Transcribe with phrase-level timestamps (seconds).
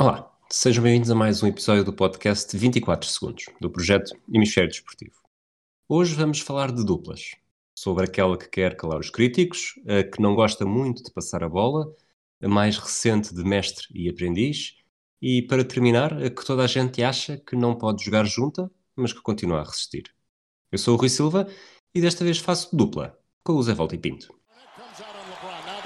[0.00, 5.20] Olá, sejam bem-vindos a mais um episódio do podcast 24 Segundos, do projeto Hemisfério Desportivo.
[5.86, 7.32] Hoje vamos falar de duplas,
[7.78, 11.50] sobre aquela que quer calar os críticos, a que não gosta muito de passar a
[11.50, 11.94] bola,
[12.42, 14.78] a mais recente de mestre e aprendiz,
[15.20, 19.12] e para terminar, a que toda a gente acha que não pode jogar junta, mas
[19.12, 20.04] que continua a resistir.
[20.72, 21.46] Eu sou o Rui Silva
[21.94, 24.39] e desta vez faço dupla com o Zé Volta e Pinto.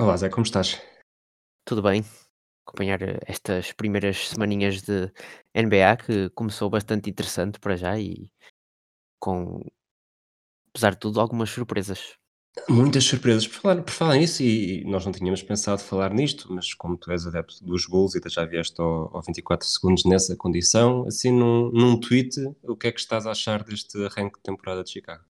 [0.00, 0.80] Olá Zé, como estás?
[1.62, 2.02] Tudo bem.
[2.66, 5.12] Acompanhar eh, estas primeiras semaninhas de
[5.54, 8.32] NBA que começou bastante interessante para já e
[9.18, 9.60] com,
[10.70, 12.14] apesar de tudo, algumas surpresas.
[12.66, 16.72] Muitas surpresas por falar, por falar nisso, e nós não tínhamos pensado falar nisto, mas
[16.72, 21.06] como tu és adepto dos Bulls e já vieste ao, ao 24 segundos nessa condição,
[21.06, 24.82] assim num, num tweet, o que é que estás a achar deste arranque de temporada
[24.82, 25.29] de Chicago?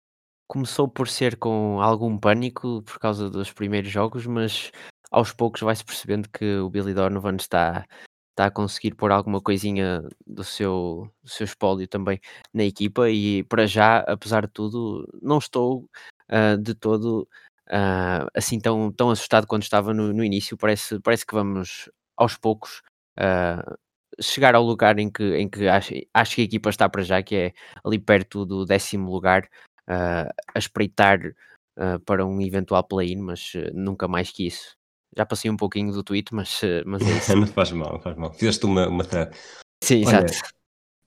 [0.51, 4.73] Começou por ser com algum pânico por causa dos primeiros jogos, mas
[5.09, 7.87] aos poucos vai-se percebendo que o Billy Donovan está,
[8.31, 12.19] está a conseguir pôr alguma coisinha do seu, do seu espólio também
[12.53, 15.89] na equipa e para já, apesar de tudo, não estou
[16.29, 17.29] ah, de todo
[17.71, 20.57] ah, assim tão, tão assustado quando estava no, no início.
[20.57, 22.83] Parece, parece que vamos aos poucos
[23.17, 23.77] ah,
[24.21, 27.23] chegar ao lugar em que, em que acho, acho que a equipa está para já,
[27.23, 27.53] que é
[27.85, 29.49] ali perto do décimo lugar,
[29.91, 31.19] ah, a espreitar
[31.77, 34.77] ah, para um eventual play-in, mas ah, nunca mais que isso.
[35.17, 37.37] Já passei um pouquinho do tweet, mas, ah, mas é isso.
[37.37, 38.33] não faz mal, não faz mal.
[38.33, 39.37] Fizeste uma, uma thread.
[39.83, 40.33] Sim, Olha, exato.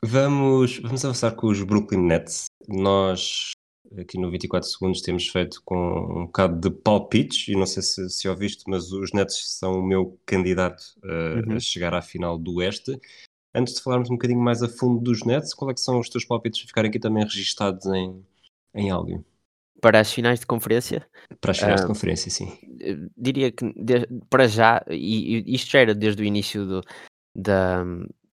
[0.04, 2.46] Vamos, vamos avançar com os Brooklyn Nets.
[2.68, 3.52] Nós
[3.98, 8.10] aqui no 24 segundos temos feito com um bocado de palpites e não sei se,
[8.10, 11.56] se ouviste, mas os Nets são o meu candidato uh, Uhum.
[11.56, 13.00] a chegar à final do Oeste.
[13.54, 16.10] Antes de falarmos um bocadinho mais a fundo dos Nets, qual é que são os
[16.10, 18.26] teus palpites para ficarem aqui também registados em,
[18.74, 19.24] em áudio?
[19.82, 21.06] Para as finais de conferência,
[21.42, 22.58] Para as finais de ah, conferência, sim.
[22.80, 26.82] eh, diria que de- para já, e, e isto já era desde o início do-
[27.36, 27.84] da,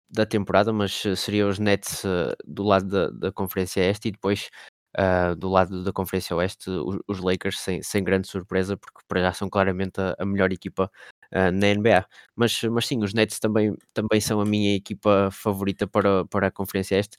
[0.09, 4.49] da temporada, mas seria os Nets eh, do lado da, da Conferência Este e depois
[4.97, 9.21] ah, do lado da Conferência Oeste os, os Lakers, sem, sem grande surpresa, porque para
[9.21, 10.91] já são claramente a, a melhor equipa
[11.33, 12.07] ah, na NBA.
[12.37, 16.51] Mas, mas sim, os Nets também, também são a minha equipa favorita para, para a
[16.51, 17.17] Conferência Este.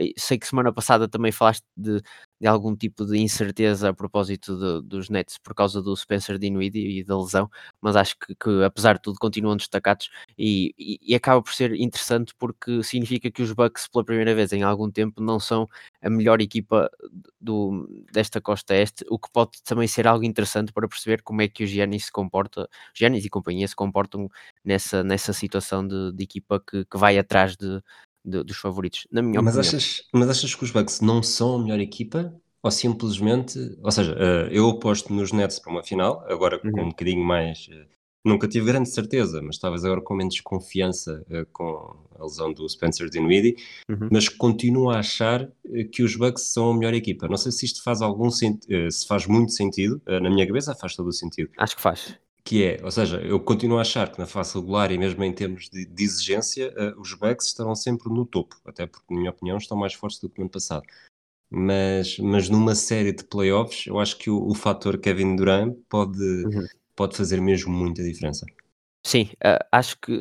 [0.00, 2.00] E sei que semana passada também falaste de,
[2.40, 7.00] de algum tipo de incerteza a propósito de- dos Nets por causa do Spencer Dinwiddie
[7.00, 7.50] e da lesão,
[7.80, 11.74] mas acho que, que, apesar de tudo continuam destacados e, e- e acaba por ser
[11.74, 15.66] interessante porque significa que os Bucks pela primeira vez em algum tempo não são
[16.02, 16.90] a melhor equipa
[17.40, 21.48] do, desta costa este, o que pode também ser algo interessante para perceber como é
[21.48, 24.28] que o Giannis se comporta, Giannis e companhia se comportam
[24.64, 27.80] nessa, nessa situação de, de equipa que, que vai atrás de,
[28.26, 29.68] de- dos favoritos, na minha Mas opinião.
[29.74, 32.34] achas, mas achas que os Bucks não são a melhor equipa?
[32.62, 36.82] Ou simplesmente, ou seja, eh, eu aposto nos Nets para uma final, agora com um
[36.82, 37.68] Uhum, bocadinho mais.
[37.70, 37.86] eh,
[38.24, 42.68] Nunca tive grande certeza, mas talvez agora com menos confiança eh, com a lesão do
[42.68, 43.54] Spencer Dinwiddie,
[43.88, 44.08] uhum.
[44.10, 45.48] mas continuo a achar
[45.92, 47.28] que os Bucks são a melhor equipa.
[47.28, 50.96] Não sei se isto faz algum sentido, se faz muito sentido, na minha cabeça faz
[50.96, 51.50] todo o sentido.
[51.56, 52.18] Acho que faz.
[52.46, 55.34] Que é, ou seja, eu continuo a achar que na fase regular e mesmo em
[55.34, 59.30] termos de, de exigência, eh, os Bucks estarão sempre no topo, até porque, na minha
[59.32, 60.86] opinião, estão mais fortes do que no ano passado.
[61.50, 66.18] Mas, mas numa série de playoffs, eu acho que o, o fator Kevin Durant pode,
[66.44, 66.66] Uhum.
[66.94, 68.46] pode fazer mesmo muita diferença.
[69.08, 70.12] Sim, ah, acho que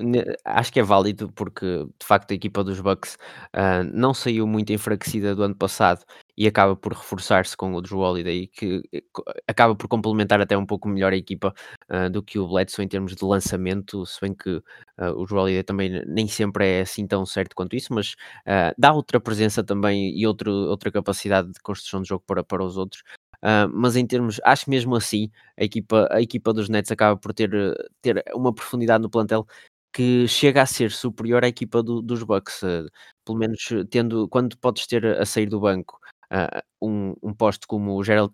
[0.45, 1.65] acho que é válido, porque
[1.99, 3.17] de facto a equipa dos Bucks,
[3.51, 6.03] ah, não saiu muito enfraquecida do ano passado
[6.37, 9.01] e acaba por reforçar-se com o Drew Holiday, que eh,
[9.47, 11.51] acaba por complementar até um pouco melhor a equipa,
[12.11, 14.61] do que o Bledsoe em termos de lançamento, se bem que,
[14.99, 18.15] o Drew Holiday também ne- nem sempre é assim tão certo quanto isso, mas,
[18.77, 22.77] dá outra presença também e outro outra capacidade de construção de jogo para para os
[22.77, 23.01] outros.
[23.47, 27.31] Ah, mas em termos acho mesmo assim a equipa, a equipa dos Nets acaba por
[27.33, 29.45] ter, eh, ter uma profundidade no plantel
[29.93, 32.85] que chega a ser superior à equipa do- dos Bucks, eh,
[33.23, 35.99] pelo menos eh, tendo, quando podes ter a sair do banco
[36.31, 38.33] ah, um, um posto como o Gerald,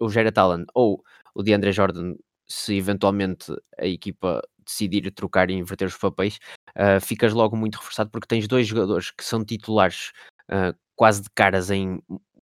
[0.00, 1.02] o Gerald, Allen ou
[1.34, 2.14] o DeAndre Jordan,
[2.48, 6.38] se eventualmente a equipa decidir trocar e inverter os papéis,
[6.76, 10.12] ah, ficas logo muito reforçado porque tens dois jogadores que são titulares
[10.96, 12.00] quase de caras em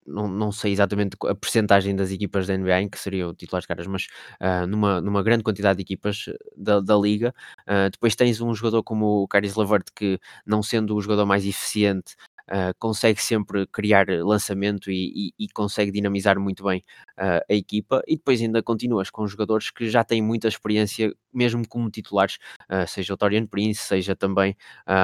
[0.05, 3.87] não, não sei exatamente a percentagem das equipas da NBA em que seriam titulares caras,
[3.87, 4.07] mas
[4.41, 7.33] uh, numa, numa grande quantidade de equipas da, da liga.
[7.67, 11.45] Uh, depois tens um jogador como o Caris Levert, que não sendo o jogador mais
[11.45, 12.15] eficiente,
[12.49, 16.83] uh, consegue sempre criar lançamento e, e, e consegue dinamizar muito bem
[17.19, 21.67] uh, a equipa, e depois ainda continuas com jogadores que já têm muita experiência, mesmo
[21.67, 22.37] como titulares,
[22.69, 24.55] uh, seja o Torian Prince, seja também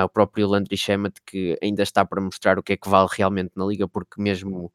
[0.06, 3.52] o próprio Landry Shamet, que ainda está para mostrar o que é que vale realmente
[3.56, 4.72] na liga, porque mesmo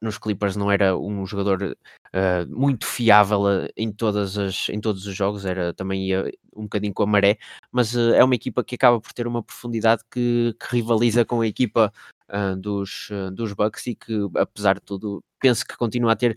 [0.00, 3.42] nos Clippers não era um jogador uh, muito fiável
[3.76, 7.38] em, todas as, em todos os jogos, era também ia um bocadinho com a maré,
[7.72, 11.40] mas uh, é uma equipa que acaba por ter uma profundidade que, que rivaliza com
[11.40, 11.92] a equipa
[12.58, 16.36] dos, dos Bucks e que, apesar de tudo, penso que continua a ter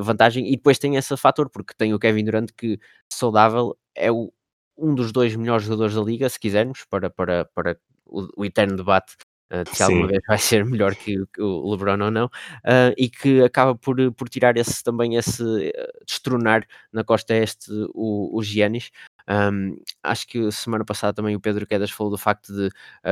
[0.00, 0.48] vantagem.
[0.48, 2.80] E depois tem esse fator, porque tem o Kevin Durant que,
[3.12, 4.32] saudável, é o,
[4.76, 8.76] um dos dois melhores jogadores da liga, se quisermos, para, para, para o, o eterno
[8.76, 9.16] debate
[9.50, 13.42] uh, se alguma vez vai ser melhor que, o LeBron ou não, uh, e que
[13.42, 18.90] acaba por, por tirar esse também esse uh, destronar na costa este o, o Giannis.
[19.30, 22.70] Um, acho que semana passada também o Pedro Quedas falou do facto de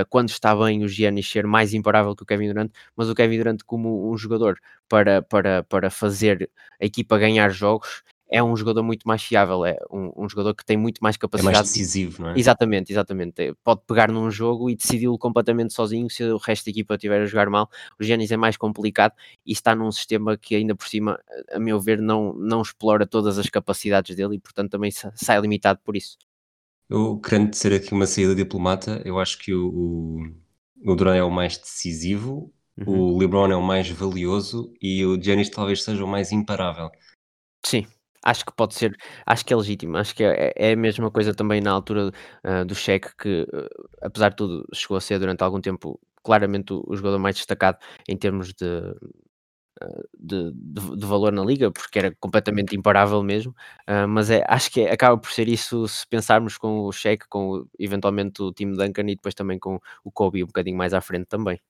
[0.08, 3.36] quando está bem o Giannis ser mais imparável que o Kevin Durant, mas o Kevin
[3.36, 4.58] Durant como um jogador
[4.88, 6.50] para, para, para fazer
[6.80, 10.64] a equipa ganhar jogos é um jogador muito mais fiável, é um, um, jogador que
[10.64, 11.54] tem muito mais capacidade.
[11.54, 12.38] É mais decisivo, não é?
[12.38, 13.54] Exatamente, exatamente.
[13.62, 17.26] Pode pegar num jogo e decidi-lo completamente sozinho se o resto da equipa estiver a
[17.26, 17.70] jogar mal.
[18.00, 19.12] O Giannis é mais complicado
[19.44, 21.18] e está num sistema que ainda por cima,
[21.52, 25.80] a meu ver, não, não explora todas as capacidades dele e portanto também sai limitado
[25.84, 26.16] por isso.
[26.88, 31.22] Eu, querendo ser aqui uma saída diplomata, eu acho que o, o, o Duran é
[31.22, 33.12] o mais decisivo, uhum.
[33.14, 36.90] o LeBron é o mais valioso e o Giannis talvez seja o mais imparável.
[37.64, 37.84] Sim,
[38.26, 41.32] Acho que pode ser, acho que é legítimo, acho que é, é a mesma coisa
[41.32, 42.10] também na altura
[42.44, 46.72] uh, do cheque, que uh, apesar de tudo chegou a ser durante algum tempo claramente
[46.72, 47.78] o, o jogador mais destacado
[48.08, 53.54] em termos de, uh, de, de, de, valor na liga, porque era completamente imparável mesmo,
[54.08, 57.64] mas é, acho que é, acaba por ser isso se pensarmos com o cheque, com
[57.78, 61.26] eventualmente o time Duncan e depois também com o Kobe um bocadinho mais à frente
[61.26, 61.60] também.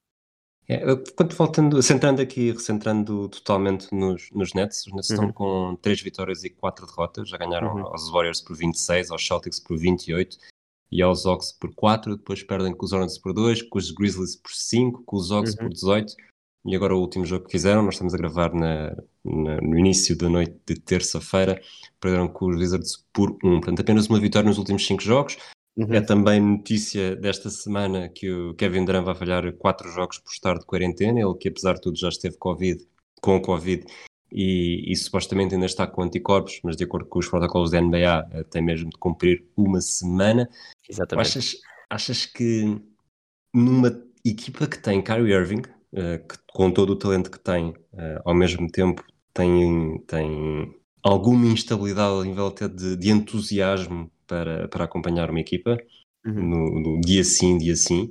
[0.68, 0.80] É,
[1.16, 5.14] quando voltando, centrando aqui, recentrando totalmente nos, nos Nets, os Nets uhum.
[5.14, 7.86] estão com 3 vitórias e 4 derrotas, já ganharam uhum.
[7.86, 10.36] aos Warriors por 26, aos Celtics por 28
[10.90, 14.36] e aos Hawks por 4, depois perdem com os Hornets por 2, com os Grizzlies
[14.36, 15.58] por 5, com os Hawks uhum.
[15.58, 16.14] por 18
[16.66, 18.90] e agora o último jogo que fizeram, nós estamos a gravar na,
[19.24, 21.60] na, no início da noite de terça-feira,
[22.00, 25.38] perderam com os Wizards por 1, portanto apenas uma vitória nos últimos 5 jogos,
[25.76, 25.92] Uhum.
[25.92, 30.58] É também notícia desta semana que o Kevin Durant vai falhar quatro jogos por estar
[30.58, 32.82] de quarentena, ele que apesar de tudo já esteve COVID,
[33.20, 33.84] com Covid
[34.32, 38.28] e, e, supostamente ainda está com anticorpos, mas de acordo com os protocolos da NBA
[38.32, 40.48] eh, tem mesmo de cumprir uma semana.
[40.88, 41.28] Exatamente.
[41.28, 41.56] Achas,
[41.90, 42.80] achas que
[43.54, 45.62] numa equipa que tem Kyrie Irving,
[45.92, 51.46] uh, que, com todo o talento que tem, uh, ao mesmo tempo tem, tem alguma
[51.46, 55.78] instabilidade ao nível até de, de entusiasmo para, para acompanhar uma equipa,
[56.24, 56.32] uhum.
[56.34, 58.10] no, no, dia sim, dia sim.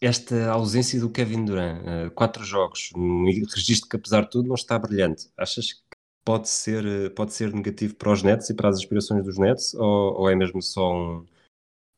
[0.00, 4.54] Esta ausência do Kevin Durant, uh, quatro jogos, um registro que apesar de tudo não
[4.54, 5.28] está brilhante.
[5.36, 5.80] Achas que
[6.24, 9.74] pode ser, eh, pode ser negativo para os Nets e para as aspirações dos Nets
[9.74, 11.26] ou, ou é mesmo só um,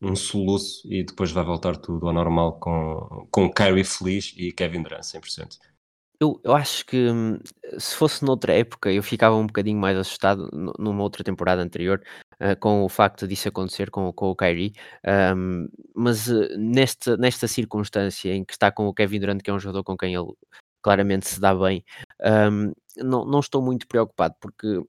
[0.00, 4.82] um soluço e depois vai voltar tudo ao normal com, com Kyrie feliz e Kevin
[4.82, 5.58] Durant 100%?
[6.20, 7.38] Eu eu acho que, hum,
[7.78, 10.48] se fosse noutra época, eu ficava um bocadinho mais assustado
[10.78, 12.00] numa outra temporada anterior,
[12.42, 14.72] hã, com o facto disso acontecer com com o Kyrie,
[15.36, 19.54] hum, mas, eh, nesta nesta circunstância em que está com o Kevin Durant, que é
[19.54, 20.32] um jogador com quem ele
[20.82, 21.84] claramente se dá bem,
[22.50, 24.82] hum, não não estou muito preocupado, porque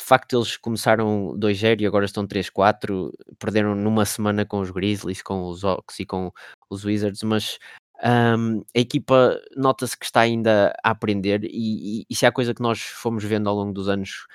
[0.00, 5.22] de facto eles começaram 2-0 e agora estão 3-4, perderam numa semana com os Grizzlies,
[5.22, 6.32] com os Hawks e com
[6.70, 7.58] os Wizards, mas
[8.04, 12.52] um, a equipa nota-se que está ainda a aprender e, e, e, se há coisa
[12.54, 14.26] que nós fomos vendo ao longo dos anos,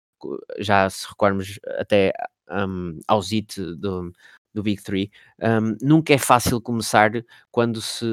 [0.60, 2.14] já se recordarmos até
[2.50, 4.12] um, ao ZIT do,
[4.54, 5.12] do Big Three,
[5.42, 7.12] um, nunca é fácil começar
[7.52, 8.06] quando se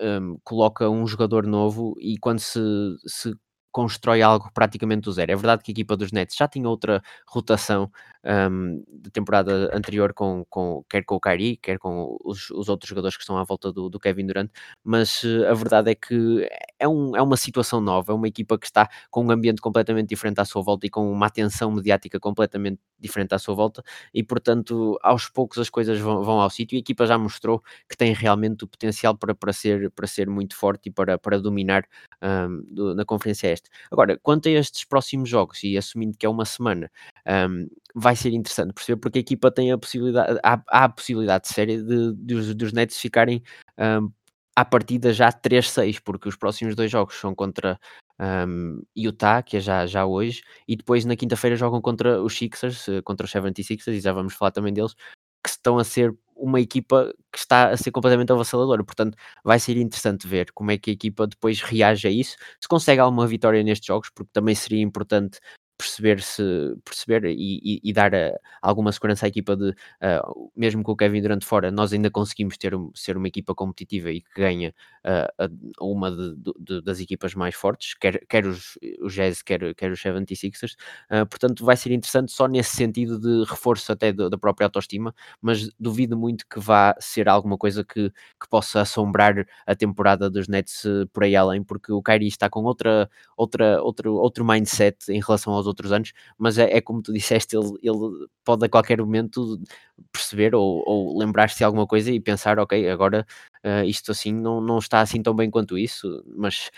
[0.00, 2.60] um, coloca um jogador novo e quando se,
[3.06, 3.34] se
[3.76, 5.30] constrói algo praticamente do zero.
[5.30, 7.90] É verdade que a equipa dos Nets já tinha outra rotação
[8.24, 12.88] um, de temporada anterior, com, com, quer com o Kyrie, quer com os, os outros
[12.88, 14.50] jogadores que estão à volta do, do Kevin Durant,
[14.82, 18.58] mas uh, a verdade é que é, um, é uma situação nova, é uma equipa
[18.58, 22.18] que está com um ambiente completamente diferente à sua volta e com uma atenção mediática
[22.18, 23.82] completamente diferente à sua volta,
[24.14, 27.62] e portanto, aos poucos as coisas vão, vão ao sítio e a equipa já mostrou
[27.86, 31.38] que tem realmente o potencial para, para, ser, para ser muito forte e para, para
[31.38, 31.84] dominar
[32.22, 33.68] um, do, na Conferência Este.
[33.90, 36.90] Agora, quanto a estes próximos jogos, e assumindo que é uma semana,
[37.48, 41.48] um, vai ser interessante perceber porque a equipa tem a possibilidade, há, há a possibilidade
[41.48, 43.42] séria de, de, dos Nets ficarem
[43.78, 44.10] um,
[44.54, 47.78] à partida já 3-6, porque os próximos dois jogos são contra
[48.18, 52.88] um, Utah, que é já, já hoje, e depois na quinta-feira jogam contra os Sixers,
[52.88, 54.94] eh, contra os 76ers, e já vamos falar também deles,
[55.54, 58.84] que estão a ser uma equipa que está a ser completamente avassaladora.
[58.84, 62.36] Portanto, vai ser interessante ver como é que a equipa depois reage a isso.
[62.60, 65.38] Se consegue alguma vitória nestes jogos, porque também seria importante
[65.76, 66.42] perceber se
[66.84, 70.96] perceber e, e, e dar a, alguma segurança à equipa de uh, mesmo com o
[70.96, 75.74] Kevin Durant fora, nós ainda conseguimos ter ser uma equipa competitiva e que ganha uh,
[75.80, 80.00] uma de, de, das equipas mais fortes, quer, quer os, os Jazz, quer, quer os
[80.00, 80.74] 76ers.
[81.10, 85.70] Uh, portanto, vai ser interessante só nesse sentido de reforço até da própria autoestima, mas
[85.78, 90.84] duvido muito que vá ser alguma coisa que, que possa assombrar a temporada dos Nets
[91.12, 95.52] por aí além, porque o Kyrie está com outra, outra, outro, outro mindset em relação
[95.52, 99.60] aos outros anos, mas é, é como tu disseste, ele, ele pode a qualquer momento
[100.12, 103.26] perceber ou, ou lembrar-se de alguma coisa e pensar, ok, agora
[103.64, 106.70] uh, isto assim não, não está assim tão bem quanto isso, mas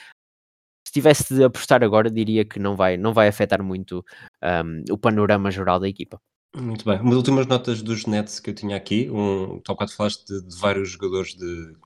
[0.89, 4.03] se tivesse de apostar agora, diria que não vai, não vai afetar muito
[4.43, 6.19] um, o panorama geral da equipa.
[6.57, 6.99] Muito bem.
[7.01, 9.11] Umas últimas notas dos Nets que eu tinha aqui.
[9.11, 11.77] Um, tu há bocado falaste de, de, vários jogadores de,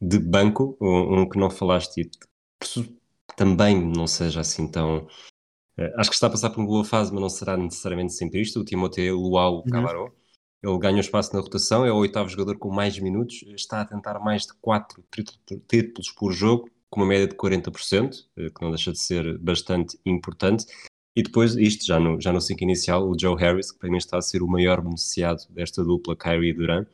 [0.00, 2.10] de banco, um, um, que não falaste e
[3.36, 5.08] também não seja assim tão
[5.96, 8.60] acho que está a passar por uma boa fase, mas não será necessariamente sempre isto.
[8.60, 9.70] O Timothée Luau uhum.
[9.70, 10.12] Cabaró,
[10.62, 14.20] ele ganha espaço na rotação, é o oitavo jogador com mais minutos, está a tentar
[14.20, 15.04] mais de 4
[15.66, 19.98] títulos por jogo, com uma média de 40%, uh, que não deixa de ser bastante
[20.06, 20.66] importante.
[21.16, 23.96] E depois, isto já no, já no 5 inicial, o Joe Harris, que para mim
[23.96, 26.86] está a ser o maior beneficiado desta dupla Kyrie e Durant.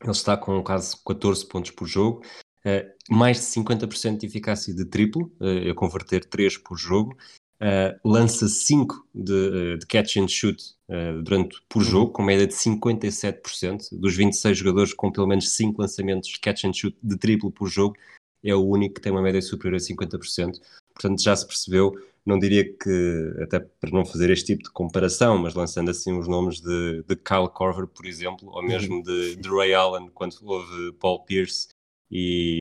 [0.00, 2.22] Ele está com quase 14 pontos por jogo,
[2.64, 5.32] uh, mais de 50% de eficácia de triplo,
[5.68, 7.16] a converter 3 por jogo,
[7.64, 11.88] Uh, lança 5 de, uh, de, catch and shoot uh, durante, por uhum.
[11.88, 13.88] jogo, com média de 57%.
[13.98, 17.66] Dos 26 jogadores com pelo menos 5 lançamentos de catch and shoot de triplo por
[17.68, 17.96] jogo,
[18.44, 20.60] é o único que tem uma média superior a 50%.
[20.92, 21.94] Portanto, já se percebeu,
[22.26, 26.28] não diria que, até para não fazer este tipo de comparação, mas lançando assim os
[26.28, 30.92] nomes de, de Kyle Korver, por exemplo, ou mesmo de, de Ray Allen, quando houve
[31.00, 31.68] Paul Pierce
[32.10, 32.58] e,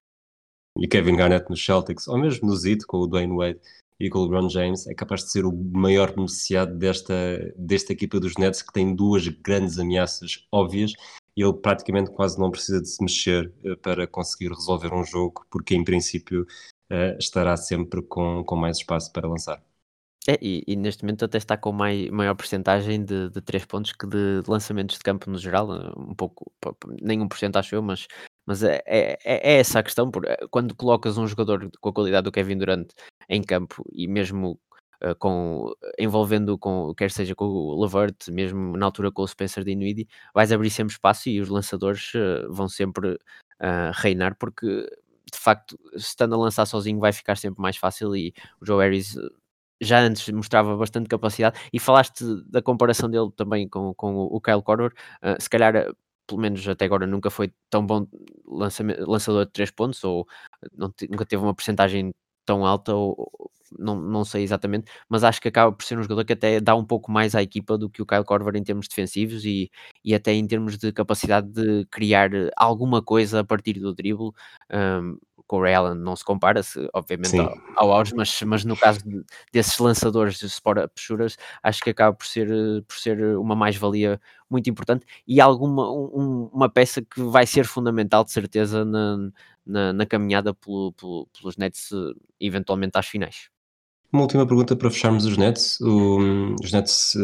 [0.79, 3.59] e Kevin Garnett nos Celtics, ou mesmo no Zito com o Dwayne Wade
[3.99, 7.13] e com o LeBron James é capaz de ser o maior beneficiado desta,
[7.57, 10.93] desta equipa dos Nets que tem duas grandes ameaças óbvias
[11.35, 15.45] e ele praticamente quase não precisa de se mexer uh, para conseguir resolver um jogo
[15.49, 16.45] porque em princípio
[16.91, 19.63] uh, estará sempre com, com mais espaço para lançar.
[20.27, 23.91] É, e, e, neste momento até está com mai, maior porcentagem de, de 3 pontos
[23.91, 26.49] que de lançamentos de campo no geral, um pouco,
[27.01, 28.07] nem um porcento acho eu, mas
[28.45, 31.93] mas é, é, é, essa a questão, porque eh, quando colocas um jogador com a
[31.93, 32.89] qualidade do Kevin Durant
[33.29, 34.59] em campo e mesmo
[35.03, 39.63] uh, com, envolvendo com, quer seja com o Levert, mesmo na altura com o Spencer
[39.63, 44.87] Dinwiddie, vais abrir sempre espaço e os lançadores uh, vão sempre uh, reinar, porque
[45.31, 49.15] de facto, estando a lançar sozinho vai ficar sempre mais fácil e o Joe Harris
[49.81, 51.59] já antes mostrava bastante capacidade.
[51.71, 55.73] E falaste da comparação dele também com, com o Kyle Korver, uh, se calhar
[56.27, 58.07] pelo menos até agora nunca foi tão bom
[58.45, 60.27] lançador de 3 pontos ou
[60.77, 62.13] nunca teve uma porcentagem
[62.45, 63.31] tão alta ou,
[63.79, 66.75] não, não sei exatamente, mas acho que acaba por ser um jogador que até dá
[66.75, 69.69] um pouco mais à equipa do que o Kyle Korver em termos defensivos e,
[70.03, 74.31] e até em termos de capacidade de criar alguma coisa a partir do drible.
[74.71, 75.17] Um,
[75.53, 78.75] com o Ray Allen não se compara, -se, obviamente, ao, ao auge, mas, mas no
[78.75, 82.47] caso de, desses lançadores de sport shooters, acho que acaba por ser,
[82.87, 84.19] por ser uma mais-valia
[84.49, 89.29] muito importante e alguma um, uma peça que vai ser fundamental, de certeza, na,
[89.63, 91.89] na, na caminhada pelo, pelo, pelos Nets,
[92.39, 93.49] eventualmente às finais.
[94.11, 95.79] Uma última pergunta para fecharmos os Nets.
[95.81, 97.15] O, os Nets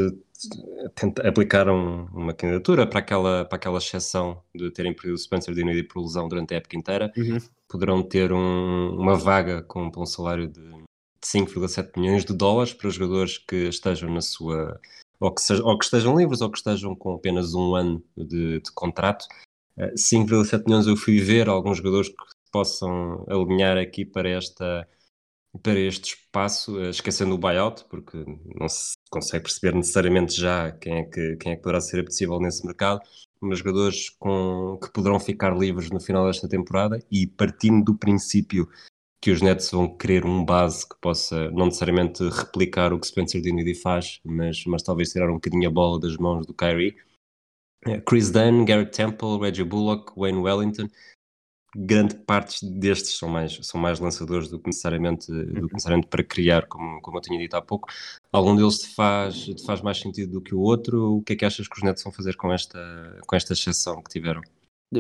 [0.96, 5.84] tenta, aplicaram uma candidatura para aquela, para aquela exceção de terem perdido o Spencer Dinwiddie
[5.84, 7.12] por lesão durante a época inteira.
[7.17, 7.38] Uhum.
[7.67, 10.62] Poderão ter um, uma vaga com, com um salário de
[11.24, 14.79] 5,7 milhões de dólares para jogadores que estejam na sua.
[15.19, 18.62] Ou que, seja, ou que estejam livres ou que estejam com apenas um ano de,
[18.62, 19.25] de contrato.
[19.77, 22.15] Uh, eh, 5,7 milhões eu fui ver alguns jogadores que
[22.51, 24.88] possam alinhar aqui para esta
[25.63, 28.18] para este espaço, eh, esquecendo o buyout, porque
[28.56, 32.39] não se consegue perceber necessariamente já quem é que, quem é que poderá ser possível
[32.39, 33.01] nesse mercado,
[33.41, 38.70] mas jogadores com, que poderão ficar livres no final desta temporada e partindo do princípio
[39.22, 43.41] que os Nets vão querer um base que possa não necessariamente replicar o que Spencer
[43.41, 46.96] Dinwiddie faz, mas, mas talvez tirar um bocadinho a bola das mãos do Kyrie.
[47.86, 50.88] Eh, Chris Dunn, Garrett Temple, Reggie Bullock, Wayne Wellington
[51.76, 55.68] grande parte destes são mais, são mais lançadores do que necessariamente, do que uhum.
[55.74, 57.88] necessariamente para criar, como, como eu tinha dito há pouco.
[58.32, 61.18] Algum deles te faz, te faz mais sentido do que o outro?
[61.18, 64.02] O que é que achas que os Nets vão fazer com esta, com esta exceção
[64.02, 64.42] que tiveram?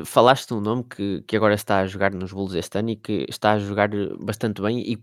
[0.05, 3.25] falaste um nome que que agora está a jogar nos Bulls este ano e que
[3.27, 5.01] está a jogar bastante bem e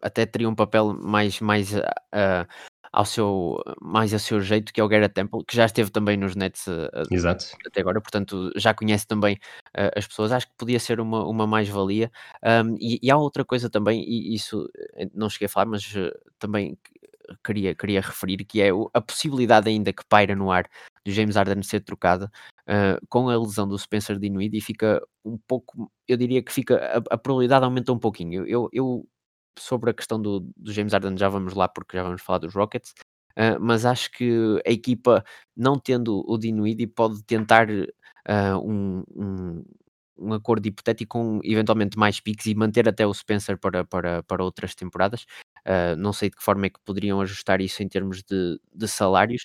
[0.00, 1.72] até teria um papel mais mais,
[2.12, 2.46] ah,
[2.92, 6.16] ao seu mais a seu jeito, que é o Garrett Temple, que já esteve também
[6.16, 6.66] nos Nets,
[7.10, 7.46] Exato.
[7.66, 9.38] até agora, portanto já conhece também,
[9.76, 10.32] ah, as pessoas.
[10.32, 12.10] Acho que podia ser uma uma mais-valia.
[12.44, 15.82] Hum, e e há outra coisa também, e isso, eh, não cheguei a falar, mas
[15.96, 16.76] eh, também
[17.44, 20.64] queria queria referir, que é a possibilidade ainda que paira no ar
[21.04, 22.30] do James Harden ser trocado,
[22.66, 26.76] ah, com a lesão do Spencer Dinwiddie fica um pouco eu diria que fica
[27.10, 28.46] a a probabilidade aumenta um pouquinho.
[28.46, 29.06] Eu eu
[29.58, 32.54] sobre a questão do do James Harden já vamos lá, porque já vamos falar dos
[32.54, 32.94] Rockets,
[33.36, 35.24] ah, mas acho que a equipa
[35.56, 37.68] não tendo o Dinwiddie pode tentar,
[38.26, 39.64] ah, um um
[40.18, 44.44] um acordo hipotético com eventualmente mais piques e manter até o Spencer para para para
[44.44, 45.26] outras temporadas.
[45.64, 48.88] Ah, não sei de que forma é que poderiam ajustar isso em termos de de
[48.88, 49.42] salários,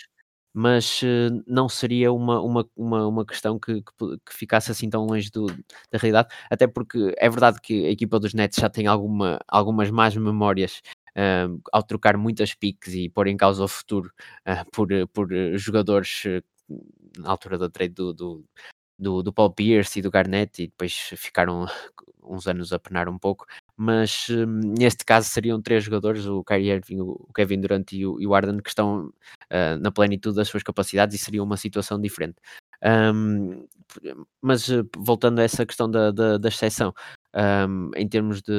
[0.57, 3.93] mas, eh, não seria uma uma uma uma questão que que
[4.25, 5.47] que ficasse assim tão longe do
[5.91, 9.91] da realidade, até porque é verdade que a equipa dos Nets já tem alguma algumas
[9.91, 10.81] más memórias,
[11.15, 14.11] hã, ao trocar muitas piques e pôr em causa o futuro,
[14.45, 16.23] ah, por eh, por eh, jogadores,
[17.17, 18.45] na altura da trade do do
[18.99, 21.65] do do Paul Pierce e do Garnett e depois ficaram
[22.23, 23.45] uns anos a penar um pouco,
[23.77, 28.17] mas, hum, neste caso seriam 3 jogadores, o Kyrie Irving, o Kevin Durant e o
[28.19, 29.11] o Harden que estão,
[29.49, 32.35] ah, na plenitude das suas capacidades e seria uma situação diferente.
[32.83, 33.65] Hum,
[34.41, 36.93] mas eh, voltando a essa questão da da da exceção,
[37.35, 38.53] hum, em termos de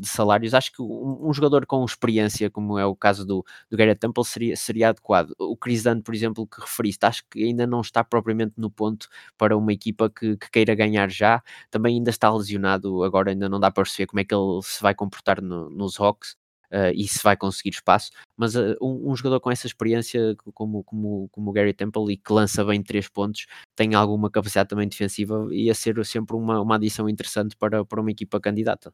[0.00, 3.76] de salários, acho que um um jogador com experiência, como é o caso do do
[3.76, 5.32] Garrett Temple, seria seria adequado.
[5.38, 9.08] O Chris Dunn, por exemplo, que referiste, acho que ainda não está propriamente no ponto
[9.36, 11.42] para uma equipa que que queira ganhar já.
[11.70, 14.80] Também ainda está lesionado, agora ainda não dá para perceber como é que ele se
[14.82, 16.36] vai comportar no nos Hawks,
[16.72, 20.82] ah, e se vai conseguir espaço, mas, ah, um um jogador com essa experiência como
[20.84, 23.46] como como o Gary Temple e que lança bem 3 pontos,
[23.76, 28.10] tem alguma capacidade também defensiva, ia ser sempre uma uma adição interessante para para uma
[28.10, 28.92] equipa candidata.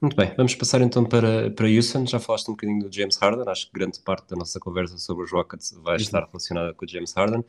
[0.00, 2.06] Muito bem, vamos passar então para, para Houston.
[2.06, 5.24] Já falaste um bocadinho do James Harden, acho que grande parte da nossa conversa sobre
[5.24, 6.00] os Rockets vai Uhum.
[6.00, 7.44] estar relacionada com o James Harden.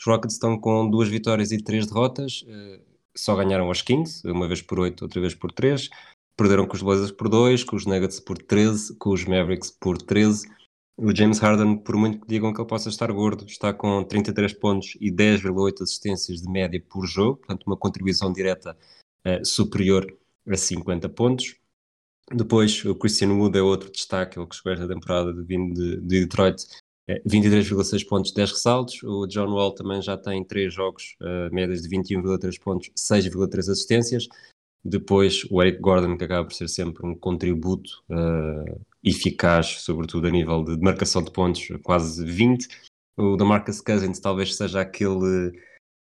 [0.00, 2.80] Os Rockets estão com duas vitórias e três derrotas, eh,
[3.16, 5.88] só ganharam aos Kings, uma vez por 8, outra vez por 3.
[6.36, 9.98] Perderam com os Blazers por 2, com os Nuggets por 13, com os Mavericks por
[9.98, 10.48] 13.
[10.96, 14.52] O James Harden, por muito que digam que ele possa estar gordo, está com 33
[14.54, 18.76] pontos e 10,8 assistências de média por jogo, portanto, uma contribuição direta
[19.24, 20.06] eh, superior
[20.48, 21.56] a 50 pontos.
[22.32, 26.00] Depois, o Christian Wood é outro destaque, ele que chegou esta temporada de vindo de,
[26.00, 26.64] de Detroit,
[27.08, 29.02] é, 23,6 pontos, 10 ressaltos.
[29.02, 34.28] O John Wall também já tem 3 jogos, uh, médias de 21,3 pontos, 6,3 assistências.
[34.84, 40.30] Depois, o Eric Gordon, que acaba por ser sempre um contributo uh, eficaz, sobretudo a
[40.30, 42.68] nível de marcação de pontos, quase 20.
[43.16, 45.48] O DeMarcus Cousins talvez seja aquele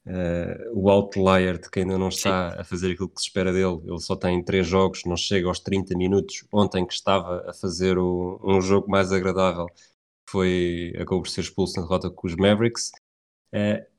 [0.07, 2.59] uh, o outlier de quem ainda não está Sim.
[2.59, 3.81] a fazer aquilo que se espera dele.
[3.85, 6.47] Ele só tem três jogos, não chega aos 30 minutos.
[6.53, 9.67] Ontem que estava a fazer o, um jogo mais agradável,
[10.29, 12.91] foi acabou por ser expulso na derrota com os Mavericks.
[13.55, 13.96] Uh,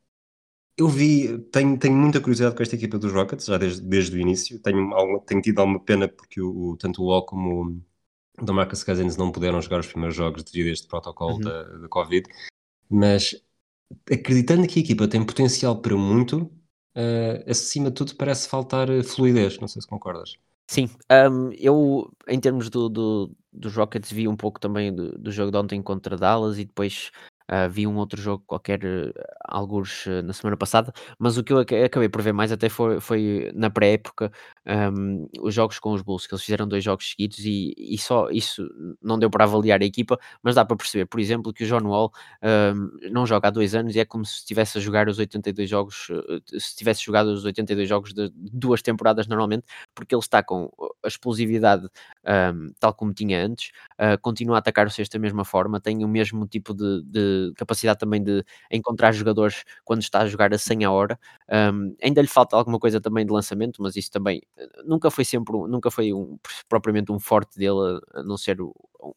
[0.77, 4.19] eu vi, tenho, tenho muita curiosidade com esta equipa dos Rockets, já desde, desde o
[4.19, 4.59] início.
[4.59, 7.81] Tenho, alguma, tenho tido alguma pena porque o, o tanto o Wall como
[8.39, 11.41] o DeMarcus Cousins não puderam jogar os primeiros jogos devido a este protocolo uhum.
[11.41, 12.29] da, da Covid.
[12.87, 13.35] Mas
[14.11, 16.43] acreditando que a equipa tem potencial para muito,
[16.95, 19.59] uh, acima de tudo parece faltar fluidez.
[19.59, 20.37] Não sei se concordas.
[20.69, 20.89] Sim,
[21.31, 25.49] um, eu em termos do, do, dos Rockets vi um pouco também do, do jogo
[25.49, 27.09] de ontem contra Dallas e depois
[27.49, 29.13] Uh, vi um outro jogo qualquer, uh,
[29.47, 32.67] alguns uh, na semana passada, mas o que eu ac acabei por ver mais até
[32.67, 34.29] foi, foi na pré-época
[34.93, 38.29] um, os jogos com os Bulls, que eles fizeram dois jogos seguidos e, e só
[38.31, 38.67] isso
[39.01, 41.87] não deu para avaliar a equipa, mas dá para perceber, por exemplo, que o John
[41.87, 42.11] Wall
[42.43, 45.69] um, não joga há dois anos e é como se estivesse a jogar os 82
[45.69, 46.07] jogos,
[46.57, 49.63] se tivesse jogado os 82 jogos de duas temporadas normalmente,
[49.95, 50.69] porque ele está com
[51.01, 51.87] a explosividade
[52.25, 53.71] um, tal como tinha antes,
[54.21, 57.99] continua a atacar o cesto da mesma forma, tem o mesmo tipo de, de capacidade
[57.99, 61.19] também de encontrar jogadores quando está a jogar a 100 a hora.
[61.51, 65.25] Um, ainda lhe falta alguma coisa também de lançamento, mas isso também eh, nunca foi
[65.25, 66.37] sempre, nunca foi um,
[66.69, 68.57] propriamente um forte dele, a não ser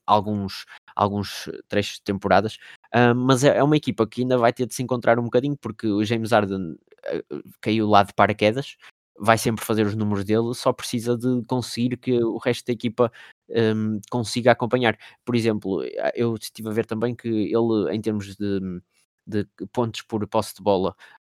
[0.07, 2.59] alguns, alguns trechos de temporadas.
[2.95, 5.57] Um, mas é, é, uma equipa que ainda vai ter de se encontrar um bocadinho,
[5.57, 8.77] porque o James Harden uh, caiu lá de paraquedas,
[9.21, 13.13] vai sempre fazer os números dele, só precisa de conseguir que o resto da equipa
[13.51, 14.97] um, consiga acompanhar.
[15.25, 18.61] Por exemplo, eh, eu estive a ver também que ele, em termos de,
[19.27, 20.97] de pontos por posse de bola,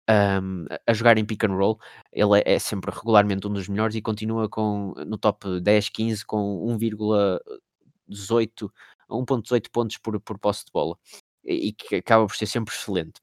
[0.09, 1.79] um, a jogar em pick and roll,
[2.11, 6.25] ele é, é, sempre regularmente um dos melhores e continua com no top 10, 15
[6.25, 8.69] com 1,18
[9.09, 10.97] 1.18 pontos por, por posse de bola
[11.43, 13.19] e, e que acaba por ser sempre excelente.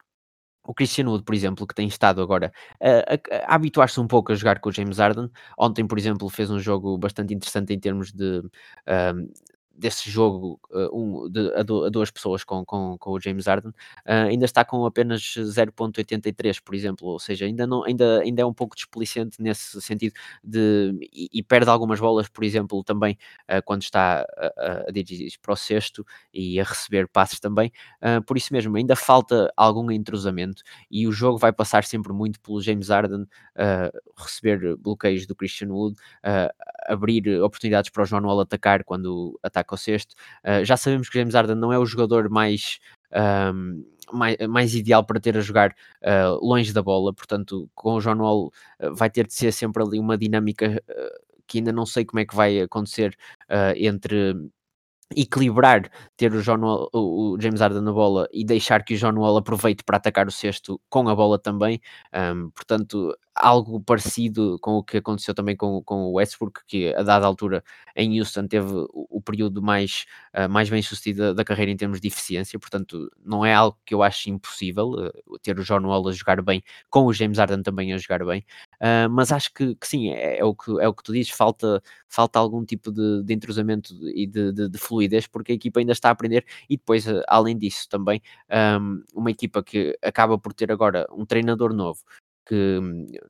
[0.71, 3.15] O Christian Wood, por exemplo, que tem estado agora a,
[3.49, 5.29] a, a habituar-se um pouco a jogar com o James Harden.
[5.59, 9.29] Ontem, por exemplo, fez um jogo bastante interessante em termos de um,
[9.81, 13.71] desse jogo uh, um, de, a, a, duas pessoas com, com, com o James Harden,
[13.71, 18.45] uh, ainda está com apenas 0.83, por exemplo, ou seja, ainda, não, ainda, ainda é
[18.45, 20.13] um pouco desplicente nesse sentido
[20.45, 23.17] de, e, e perde algumas bolas, por exemplo, também
[23.49, 27.73] uh, quando está a, a, dirigir para o sexto e a receber passes também,
[28.27, 32.61] por isso mesmo, ainda falta algum entrosamento e o jogo vai passar sempre muito pelo
[32.61, 33.27] James Harden
[34.17, 35.97] receber bloqueios do Christian Wood,
[36.91, 40.15] abrir oportunidades para o John Wall atacar quando ataca ao sexto.
[40.45, 42.79] Uh, já sabemos que James Harden não é o jogador mais,
[43.55, 48.01] um, mais, mais, ideal para ter a jogar uh, longe da bola, portanto, com o
[48.01, 50.83] John Wall uh, vai ter de ser sempre ali uma dinâmica
[51.47, 53.17] que ainda não sei como é que vai acontecer
[53.75, 54.37] entre
[55.17, 59.15] equilibrar, ter o, John Wall, o, James Harden na bola e deixar que o John
[59.19, 61.81] Wall aproveite para atacar o sexto com a bola também.
[62.15, 67.03] Um, portanto, algo parecido com o que aconteceu também com, com o Westbrook, que a
[67.03, 67.65] dada altura
[67.97, 70.05] em Houston teve o, o período mais,
[70.37, 73.95] uh, mais bem sucedido da, carreira em termos de eficiência, portanto não é algo que
[73.95, 77.63] eu acho impossível uh, ter o John Wall a jogar bem, com o James Harden
[77.63, 78.45] também a jogar bem,
[78.81, 81.33] uh, mas acho que, que sim, é, é, o que, é o que tu dizes,
[81.33, 85.81] falta, falta algum tipo de, de entrosamento e de, de, de, fluidez, porque a equipa
[85.81, 86.45] ainda está a aprender.
[86.69, 88.21] E depois, além disso também,
[88.81, 92.01] um, uma equipa que acaba por ter agora um treinador novo,
[92.47, 92.81] que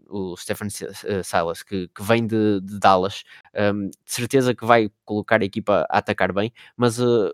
[0.08, 0.68] o Stephen
[1.04, 5.44] eh, Silas, que, que vem de, de Dallas, um, de certeza que vai colocar a
[5.44, 7.30] equipa a atacar bem, mas uh,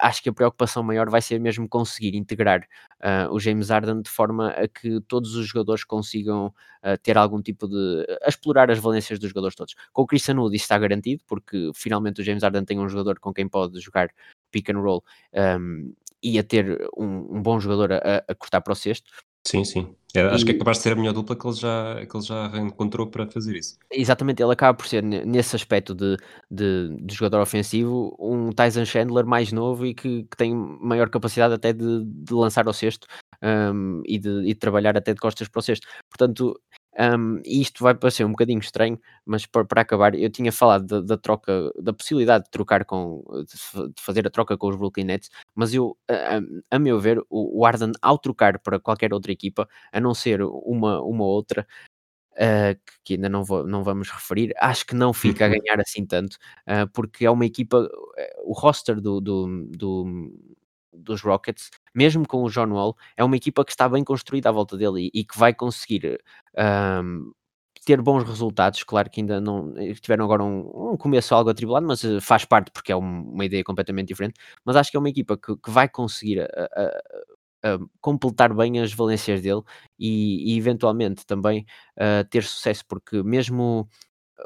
[0.00, 2.62] acho que a preocupação maior vai ser mesmo conseguir integrar
[3.02, 7.42] uh, o James Harden de forma a que todos os jogadores consigam uh, ter algum
[7.42, 8.06] tipo de.
[8.22, 9.74] a explorar as valências dos jogadores todos.
[9.92, 13.18] Com o Christian Wood isso está garantido, porque finalmente o James Harden tem um jogador
[13.20, 14.10] com quem pode jogar
[14.50, 15.92] pick and roll um,
[16.22, 19.10] e a ter um, um bom jogador a, a cortar para o sexto.
[19.46, 19.94] Sim, sim.
[20.14, 22.24] É, acho que é capaz de ser a melhor dupla que ele já, que ele
[22.24, 23.78] já encontrou para fazer isso.
[23.92, 26.16] Exatamente, ele acaba por ser, nesse aspecto de,
[26.50, 31.54] de, de jogador ofensivo, um Tyson Chandler mais novo e que, que tem maior capacidade
[31.54, 33.06] até de, de lançar ao cesto
[33.40, 35.86] um, e, de, e de trabalhar até de costas para o cesto.
[36.08, 36.60] Portanto,
[36.98, 40.86] um, e isto vai parecer um bocadinho estranho, mas para, para acabar, eu tinha falado
[40.86, 45.04] da, da, troca, da possibilidade de trocar com, de fazer a troca com os Brooklyn
[45.04, 46.40] Nets, mas eu, a,
[46.76, 50.42] a meu ver, o, o Arden, ao trocar para qualquer outra equipa, a não ser
[50.42, 51.66] uma, uma outra,
[52.32, 55.58] Uh, que ainda não, vou, não vamos referir, acho que não fica a uhum.
[55.58, 60.32] ganhar assim tanto, uh, porque é uma equipa, eh, o roster do, do, do,
[60.92, 64.52] dos Rockets, mesmo com o John Wall, é uma equipa que está bem construída à
[64.52, 66.20] volta dele e, e que vai conseguir
[67.02, 67.32] um,
[67.84, 68.82] ter bons resultados.
[68.84, 72.70] Claro que ainda não tiveram agora um, um começo algo atribulado, mas uh, faz parte
[72.70, 74.40] porque é um, uma ideia completamente diferente.
[74.64, 76.68] Mas acho que é uma equipa que, que vai conseguir a,
[77.64, 79.62] a, completar bem as valências dele
[79.98, 83.88] e, e eventualmente também uh, ter sucesso, porque mesmo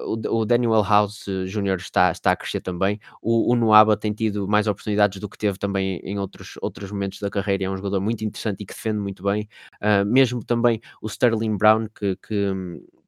[0.01, 1.77] o, Daniel House Jr.
[1.77, 3.01] Está, está a crescer também.
[3.23, 7.21] O, o Noaba tem tido mais oportunidades do que teve também em outros, outros momentos
[7.21, 7.65] da carreira.
[7.65, 9.49] É um jogador muito interessante e que defende muito bem.
[9.77, 12.53] Uh, mesmo também o Sterling Brown, que, que,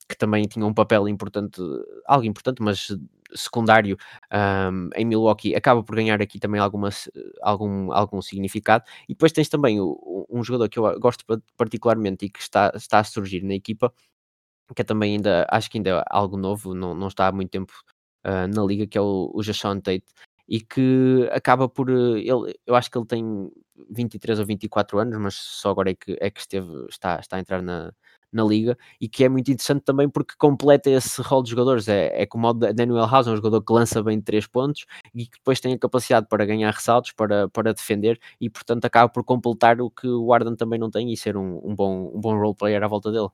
[0.08, 1.60] que, também tinha um papel importante,
[2.06, 2.88] algo importante, mas
[3.34, 3.96] secundário
[4.32, 6.90] um, em Milwaukee, acaba por ganhar aqui também alguma,
[7.42, 8.84] algum, algum significado.
[9.08, 11.24] E depois tens também um jogador que eu gosto
[11.56, 13.92] particularmente e que está, está a surgir na equipa,
[14.74, 17.50] que é também ainda, acho que ainda é algo novo, não, não está há muito
[17.50, 17.72] tempo
[18.26, 20.04] uh, na liga, que é o, o Jashawn Tate,
[20.48, 23.50] e que acaba por, uh, ele, eu acho que ele tem
[23.90, 27.40] 23 ou 24 anos, mas só agora é que, é que esteve, está, está a
[27.40, 27.92] entrar na,
[28.32, 32.22] na liga, e que é muito interessante também porque completa esse rol de jogadores, é,
[32.22, 35.38] é como o Daniel House, é um jogador que lança bem 3 pontos, e que
[35.38, 39.80] depois tem a capacidade para ganhar ressaltos, para, para defender, e portanto acaba por completar
[39.80, 42.54] o que o Arden também não tem, e ser um, um bom, um bom role
[42.54, 43.28] player à volta dele.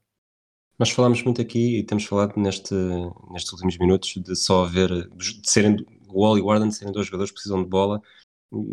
[0.82, 2.74] Nós falámos muito aqui e temos falado neste,
[3.30, 5.76] nestes últimos minutos de só haver, de serem,
[6.08, 8.02] o Wall e o Warden serem dois jogadores que precisam de bola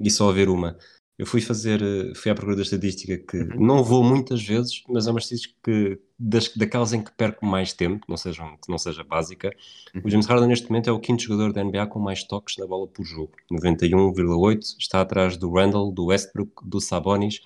[0.01, 0.75] e só haver uma.
[1.19, 1.79] Eu fui fazer,
[2.15, 3.63] fui à procura da estatística que uhum.
[3.63, 7.73] não vou muitas vezes, mas é uma estatística que, das, daquelas em que perco mais
[7.73, 9.55] tempo, não seja, que não seja básica.
[9.93, 10.01] Uhum.
[10.03, 12.65] O James Harden neste momento é o quinto jogador da NBA com mais toques na
[12.65, 17.39] bola por jogo, 91,8, está atrás do Randall, do Westbrook, do Sabonis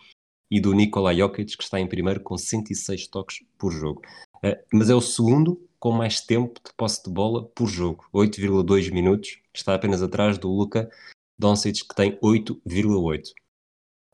[0.50, 4.02] e do Nikola Jokic, que está em primeiro com 106 toques por jogo.
[4.44, 8.92] Uh, mas é o segundo com mais tempo de posse de bola por jogo, 8,2
[8.92, 10.90] minutos, está apenas atrás do Luka
[11.38, 13.34] Doncic, que tem 8,8.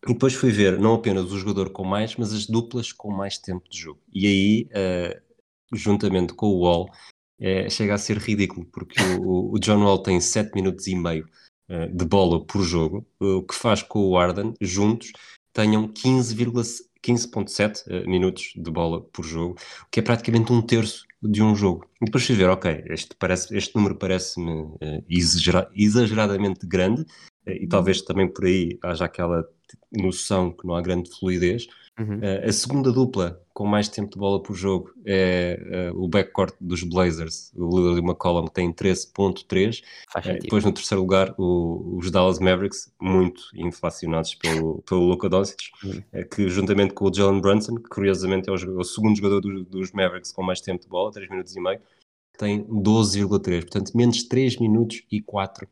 [0.08, 3.38] E depois fui ver não apenas o jogador com mais, mas as duplas com mais
[3.38, 4.00] tempo de jogo.
[4.12, 5.22] E aí, uh,
[5.72, 6.90] juntamente com o Wall,
[7.40, 11.28] uh, chega a ser ridículo, porque o, o, John Wall tem 7 minutos e meio
[11.70, 15.12] uh, de bola por jogo, o que faz com o Arden, juntos,
[15.54, 16.34] tenham 15,
[17.04, 21.56] 15.7 uh, minutos de bola por jogo, o que é praticamente um terço de um
[21.56, 21.86] jogo.
[22.02, 27.52] E depois fui ver, ok, este, parece, este número parece-me uh, exagera, exageradamente grande, uh,
[27.52, 29.48] e talvez também por aí haja aquela
[29.92, 31.68] noção que não há grande fluidez,
[32.00, 32.20] Uhum.
[32.20, 36.56] Uh, a segunda dupla com mais tempo de bola por jogo é uh, o backcourt
[36.62, 39.82] dos Blazers, o Lillard McCollum, que tem 13.3.
[40.16, 45.72] Uh, depois no terceiro lugar o, os Dallas Mavericks, muito inflacionados pelo, pelo Luka Doncic,
[45.84, 46.02] uhum.
[46.34, 49.92] que juntamente com o Jalen Brunson, que curiosamente é o, o segundo jogador do, dos
[49.92, 51.82] Mavericks com mais tempo de bola, 3 minutos e meio,
[52.38, 55.68] tem 12,3, portanto menos 3 minutos e 4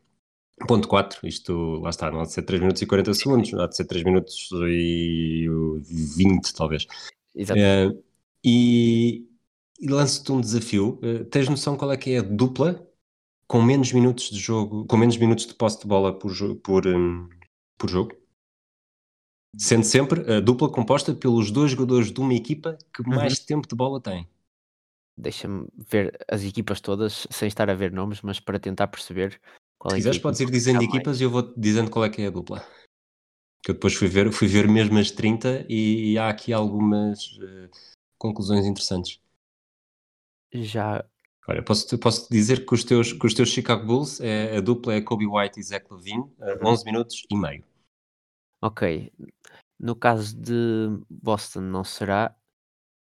[0.66, 3.66] Ponto 4, isto lá está, não há de ser 3 minutos e 40 segundos, há
[3.66, 5.46] de ser 3 minutos e
[6.16, 6.86] 20, talvez.
[7.34, 7.60] Exato.
[7.60, 8.02] Uh,
[8.44, 9.28] e,
[9.78, 10.98] e lanço-te um desafio.
[11.02, 12.84] Uh, tens noção qual é que é a dupla
[13.46, 17.28] com menos minutos de jogo, com menos minutos de posse de bola por, por, um,
[17.78, 18.12] por jogo?
[19.56, 23.16] Sendo sempre a dupla composta pelos dois jogadores de uma equipa que uhum.
[23.16, 23.46] mais uhum.
[23.46, 24.28] tempo de bola tem.
[25.16, 29.40] Deixa-me ver as equipas todas, sem estar a ver nomes, mas para tentar perceber
[29.78, 32.22] qual Se é quiseres, podes ir dizendo equipas e eu vou dizendo qual é que
[32.22, 32.66] é a dupla.
[33.62, 37.70] Que eu depois fui ver, fui ver mesmo as 30 e, há aqui algumas uh,
[38.18, 39.20] conclusões interessantes.
[40.52, 41.04] Já.
[41.46, 44.94] Olha, posso, posso dizer que os, teus, que os teus Chicago Bulls, é, a dupla
[44.94, 47.64] é Kobe White e Zach Levine, uh, 11 minutos e meio.
[48.60, 49.12] Ok.
[49.78, 52.34] No caso de Boston, não será.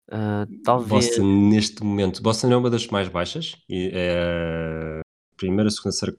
[0.10, 1.08] Uh, talvez.
[1.08, 3.56] Boston, neste momento, Boston é uma das mais baixas.
[3.68, 6.18] E é a primeira, segunda,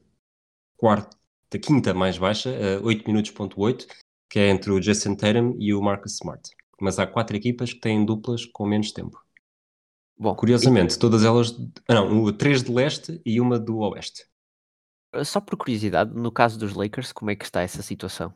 [0.79, 3.87] quarta, quinta mais baixa, uh, 8 minutos ponto 8,
[4.31, 6.49] que é entre o Jason Tatum e o Marcus Smart.
[6.81, 9.21] Mas há quatro equipas que têm duplas com menos tempo.
[10.17, 10.99] Bom, Curiosamente, e...
[10.99, 11.55] todas elas.
[11.88, 14.25] Ah, não, três de leste e uma do oeste.
[15.12, 18.33] Eh, só por curiosidade, no caso dos Lakers, como é que está essa situação?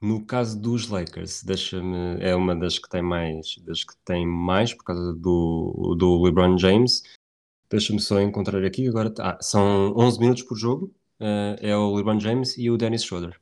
[0.00, 4.72] No caso dos Lakers, deixa-me, é uma das que tem mais, das que tem mais
[4.72, 7.02] por causa do, do LeBron James.
[7.68, 9.12] Deixa-me só encontrar aqui agora.
[9.18, 13.38] Ah, são 11 minutos por jogo uh, é o LeBron James e o Dennis Schroeder.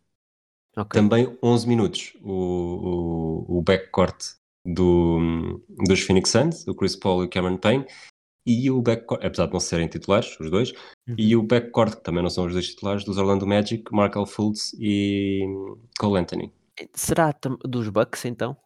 [0.77, 1.01] Okay.
[1.01, 4.17] Também 11 minutos o, o, o backcourt
[4.65, 7.87] do, dos Phoenix Suns, o Chris Paul e o Cameron Payne,
[8.47, 10.71] e o backcourt, apesar de não serem titulares, os dois,
[11.07, 11.15] uhum.
[11.19, 14.75] e o backcourt, que também não são os dois titulares, dos Orlando Magic, Markel Fultz
[14.79, 15.43] e
[15.99, 16.53] Cole Anthony.
[16.95, 18.57] Será dos Bucks então?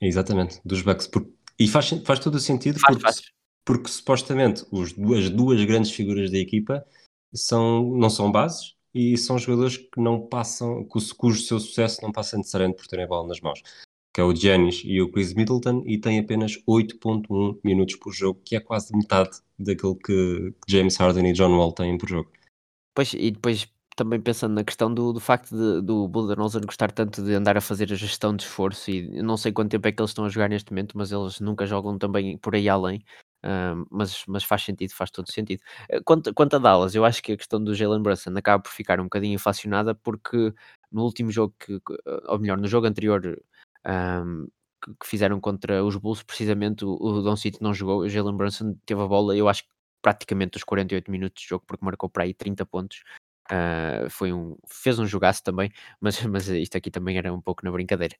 [0.00, 1.10] Exatamente, dos Bucks.
[1.58, 3.22] E faz, faz todo o sentido faz, porque, faz.
[3.64, 6.84] porque supostamente os, as duas grandes figuras da equipa
[7.34, 12.36] são, não são bases e são jogadores que não passam, cujo seu sucesso não passa
[12.36, 13.62] necessariamente por terem a bola nas mãos.
[14.14, 18.42] Que é o Giannis e o Chris Middleton, e tem apenas 8.1 minutos por jogo,
[18.44, 22.30] que é quase metade daquilo que James Harden e John Wall têm por jogo.
[22.94, 23.66] Pois, e depois
[23.96, 27.60] também pensando na questão do, do facto de, do Budenholzer gostar tanto de andar a
[27.60, 30.28] fazer a gestão de esforço e não sei quanto tempo é que eles estão a
[30.28, 33.02] jogar neste momento, mas eles nunca jogam também por aí além
[33.90, 35.62] mas, mas faz sentido, faz todo sentido.
[35.88, 38.70] Eh, quanto, quanto a Dallas, eu acho que a questão do Jalen Brunson acaba por
[38.70, 40.54] ficar um bocadinho inflacionada porque
[40.90, 41.80] no último jogo, que,
[42.26, 43.42] ou melhor, no jogo anterior
[43.86, 44.46] um,
[44.84, 48.36] que, que, fizeram contra os Bulls, precisamente o, o Don City não jogou, o Jalen
[48.36, 49.70] Brunson teve a bola, eu acho que
[50.02, 53.02] praticamente os 48 minutos de jogo, porque marcou para aí 30 pontos.
[53.50, 57.64] Uh, foi um, fez um jogaço também, mas, mas isto aqui também era um pouco
[57.64, 58.16] na brincadeira.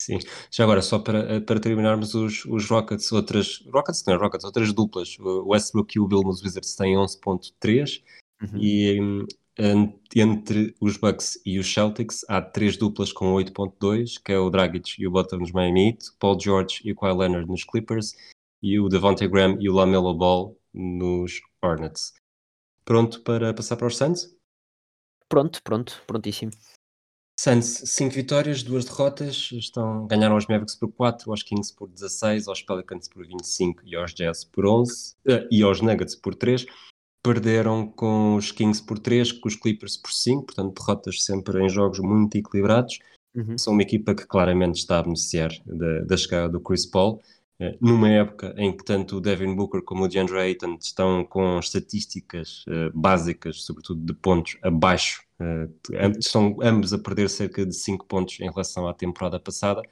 [0.00, 0.18] Sim,
[0.50, 5.16] já agora, só para, para terminarmos os, os Rockets, outras Rockets, não, Rockets, outras duplas,
[5.18, 8.02] o Westbrook e o Bill nos Wizards têm 11.3
[8.42, 8.58] uhum.
[8.58, 9.00] e
[9.58, 14.50] um, entre os Bucks e os Celtics há três duplas com 8.2, que é o
[14.50, 18.14] Dragic e o Butler nos Miami Heat, Paul George e o Kyle Leonard nos Clippers
[18.62, 22.14] e o Devontae Graham e o LaMelo Ball nos Hornets.
[22.84, 24.36] Pronto para passar para os Suns?
[25.28, 26.52] Pronto, pronto, prontíssimo.
[27.44, 29.50] Suns, 5 vitórias, 2 derrotas.
[29.52, 33.94] Estão, ganharam aos Mavericks por 4, aos Kings por 16, aos Pelicans por 25 e
[33.94, 34.92] aos Jazz por 11
[35.26, 36.64] uh, eh, e aos Nuggets por 3.
[37.22, 41.68] Perderam com os Kings por 3, com os Clippers por 5, portanto, derrotas sempre em
[41.68, 42.98] jogos muito equilibrados.
[43.34, 43.58] Uhum.
[43.58, 47.20] São uma equipa que claramente está a beneficiar da, da chegada do Chris Paul.
[47.60, 51.58] Uh, numa época em que tanto o Devin Booker como o DeAndre Ayton estão com
[51.58, 55.68] estatísticas uh, básicas, sobretudo de pontos, abaixo Uh,
[56.18, 59.82] estão ambos a perder cerca de 5 pontos em relação à temporada passada,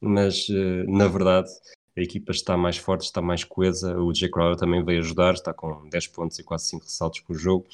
[0.00, 1.50] mas uh, na verdade
[1.96, 3.98] a equipa está mais forte, está mais coesa.
[3.98, 7.36] O Jay Crowder também veio ajudar, está com 10 pontos e quase 5 ressaltos por
[7.36, 7.66] jogo.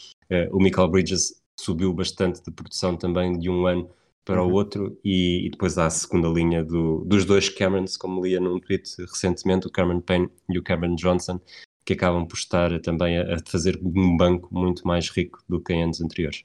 [0.52, 3.88] O Michael Bridges subiu bastante de produção também de um ano
[4.30, 4.50] para uhum.
[4.50, 8.40] o outro, e, e, depois há a segunda linha do, dos dois Camerons, como lia
[8.40, 11.40] num tweet recentemente, o Cameron Payne e o Cameron Johnson,
[11.84, 15.72] que acabam por estar também a, a fazer um banco muito mais rico do que
[15.72, 16.42] em anos anteriores.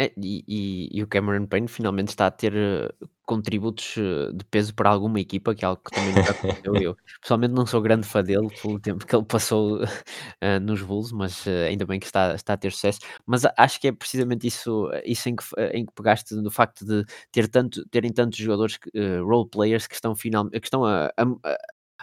[0.00, 2.88] É, e e e o Cameron Payne finalmente está a ter, eh,
[3.30, 6.76] contributos, eh, de peso para alguma equipa, que é algo que também nunca aconteceu.
[6.76, 9.80] Eu, pessoalmente, não sou grande fã dele pelo tempo que ele passou,
[10.40, 12.98] eh, nos Bulls, mas, eh, ainda bem que está está a ter sucesso.
[13.26, 17.04] Mas acho que é precisamente isso isso em que em que pegaste no facto de
[17.32, 21.22] ter tanto terem tantos jogadores eh, role players que estão final que estão a a
[21.44, 21.56] a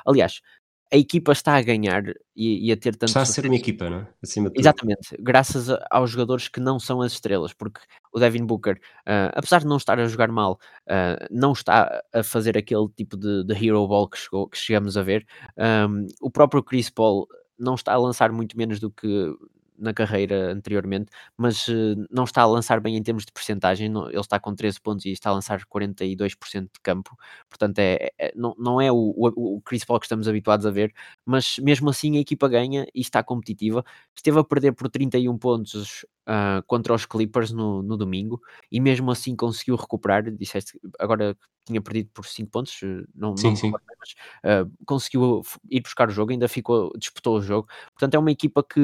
[0.05, 0.41] aliás,
[0.91, 2.03] a equipa está a ganhar
[2.35, 4.07] e e a ter tanto Está a ser uma equipa, não é?
[4.23, 4.61] Acima de tudo.
[4.61, 7.81] Exatamente, graças a aos jogadores que não são as estrelas, porque
[8.13, 12.23] o Devin Booker, ah, apesar de não estar a jogar mal, ah, não está a
[12.23, 15.25] fazer aquele tipo de de hero ball que chegou que chegamos a ver.
[15.57, 17.27] Hum, o próprio Chris Paul
[17.59, 19.33] não está a lançar muito menos do que
[19.77, 24.09] na carreira anteriormente, mas, eh, não está a lançar bem em termos de percentagem, não
[24.09, 27.15] ele está com 13 pontos e está a lançar 42% de campo,
[27.49, 30.71] portanto é é não não é o o o Chris Paul que estamos habituados a
[30.71, 30.93] ver,
[31.25, 33.83] mas mesmo assim a equipa ganha e está competitiva.
[34.15, 39.11] Esteve a perder por 31 pontos, ah, contra os Clippers no no domingo e mesmo
[39.11, 40.23] assim conseguiu recuperar.
[40.31, 43.77] Disseste agora que tinha perdido por 5 pontos, eh, não não Sim, me sim.
[43.99, 47.67] mas, ah, conseguiu ir buscar o jogo, ainda ficou disputou o jogo.
[47.93, 48.79] Portanto, é uma equipa que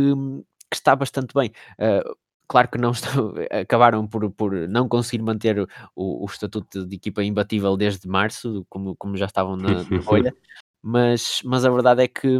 [0.73, 1.51] que está bastante bem.
[1.79, 2.01] Ah,
[2.47, 5.59] claro que não estão acabaram por por não conseguir manter
[5.95, 10.35] o o estatuto de equipa imbatível desde março, como como já estavam na na bolha,
[10.81, 12.39] mas mas a verdade é que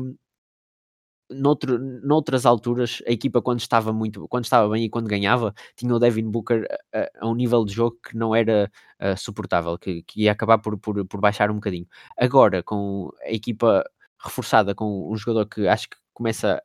[1.30, 5.94] noutro noutras alturas, a equipa quando estava muito quando estava bem e quando ganhava, tinha
[5.94, 9.78] o Devin Booker a a a um nível de jogo que não era, ah, suportável,
[9.78, 11.88] que que ia acabar por por por baixar um bocadinho.
[12.18, 13.84] Agora, com a equipa
[14.24, 16.62] reforçada com um jogador que acho que começa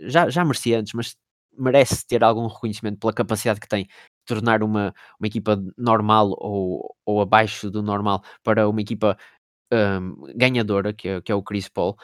[0.00, 1.16] já já merecia antes, mas
[1.56, 3.90] merece ter algum reconhecimento pela capacidade que tem de
[4.26, 9.16] tornar uma uma equipa normal ou ou abaixo do normal para uma equipa
[9.72, 11.96] hum, ganhadora, que é que é o Chris Paul,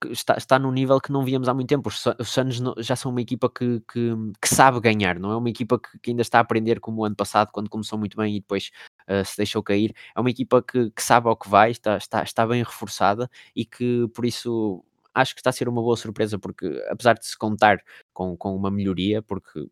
[0.00, 1.88] que está está num nível que não víamos há muito tempo.
[1.88, 5.36] Os Su os Suns já são uma equipa que que que sabe ganhar, não é
[5.36, 8.16] uma equipa que que ainda está a aprender como o ano passado, quando começou muito
[8.16, 8.70] bem e depois,
[9.08, 9.94] ah, se deixou cair.
[10.16, 13.64] É uma equipa que que sabe ao que vai, está está está bem reforçada e
[13.64, 14.84] que, por isso,
[15.16, 17.78] acho que está a ser uma boa surpresa, porque apesar de se contar
[18.14, 19.66] com com uma melhoria, porque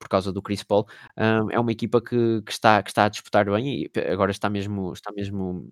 [0.00, 0.86] por causa do Chris Paul,
[1.18, 4.50] hã, é uma equipa que que está que está a disputar bem e agora está
[4.50, 5.70] mesmo está mesmo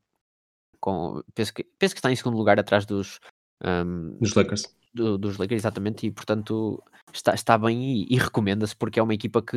[0.80, 3.20] com penso que penso que está em segundo lugar atrás dos,
[3.64, 4.64] hum, Dos Lakers.
[4.94, 6.82] do dos Lakers, exatamente, e portanto
[7.12, 9.56] está está bem e e recomenda-se, porque é uma equipa que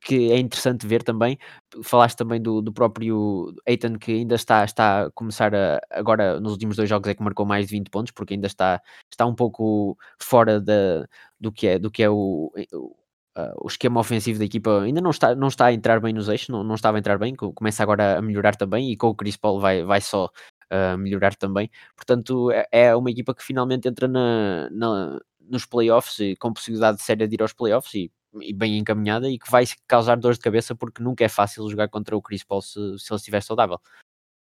[0.00, 1.38] que é interessante ver também.
[1.82, 6.52] Falaste também do do próprio Ayton que ainda está está a começar a agora nos
[6.52, 9.34] últimos 2 jogos é que marcou mais de 20 pontos, porque ainda está está um
[9.34, 11.06] pouco fora da
[11.40, 12.96] do que é do que é o o
[13.62, 16.48] o esquema ofensivo da equipa ainda não está não está a entrar bem nos eixos,
[16.50, 19.14] não não estava a entrar bem, co começa agora a melhorar também e com o
[19.14, 20.30] Chris Paul vai vai só,
[20.70, 21.68] ah, melhorar também.
[21.96, 25.18] Portanto, é é uma equipa que finalmente entra na na
[25.50, 29.38] nos playoffs e com possibilidade séria de ir aos playoffs e e bem encaminhada e
[29.38, 32.62] que vai causar dores de cabeça, porque nunca é fácil jogar contra o Chris Paul
[32.62, 33.78] se se ele estiver saudável.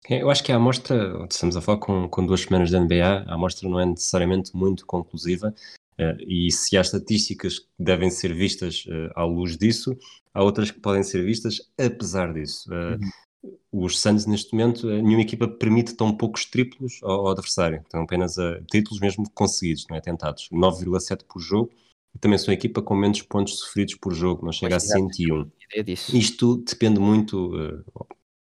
[0.08, 3.24] É, eu acho que a amostra, estamos a falar com, com duas semanas de NBA,
[3.26, 5.54] a amostra não é necessariamente muito conclusiva,
[5.98, 9.96] eh, e se há estatísticas que devem ser vistas eh, à luz disso,
[10.32, 12.72] há outras que podem ser vistas apesar disso.
[12.72, 12.98] Eh,
[13.42, 13.84] Uhum.
[13.86, 18.60] os Suns, neste momento, nenhuma equipa permite tão poucos triplos ao, adversário, estão apenas a
[18.70, 20.00] títulos mesmo conseguidos, não é?
[20.00, 21.70] Tentados, 9,7 por jogo,
[22.18, 25.14] também são a equipa com menos pontos sofridos por jogo, não chega Pois, a exato,
[25.14, 25.50] 101.
[25.70, 26.16] ideia disso.
[26.16, 27.82] Isto depende muito, eh,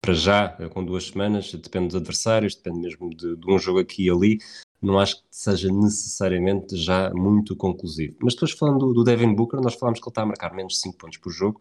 [0.02, 3.80] para já, eh, com duas semanas, depende dos adversários, depende mesmo de, de um jogo
[3.80, 4.40] aqui e ali.
[4.82, 8.16] Não acho que seja necessariamente já muito conclusivo.
[8.22, 10.74] Mas depois falando do, do Devin Booker, nós falámos que ele está a marcar menos
[10.74, 11.60] de 5 pontos por jogo,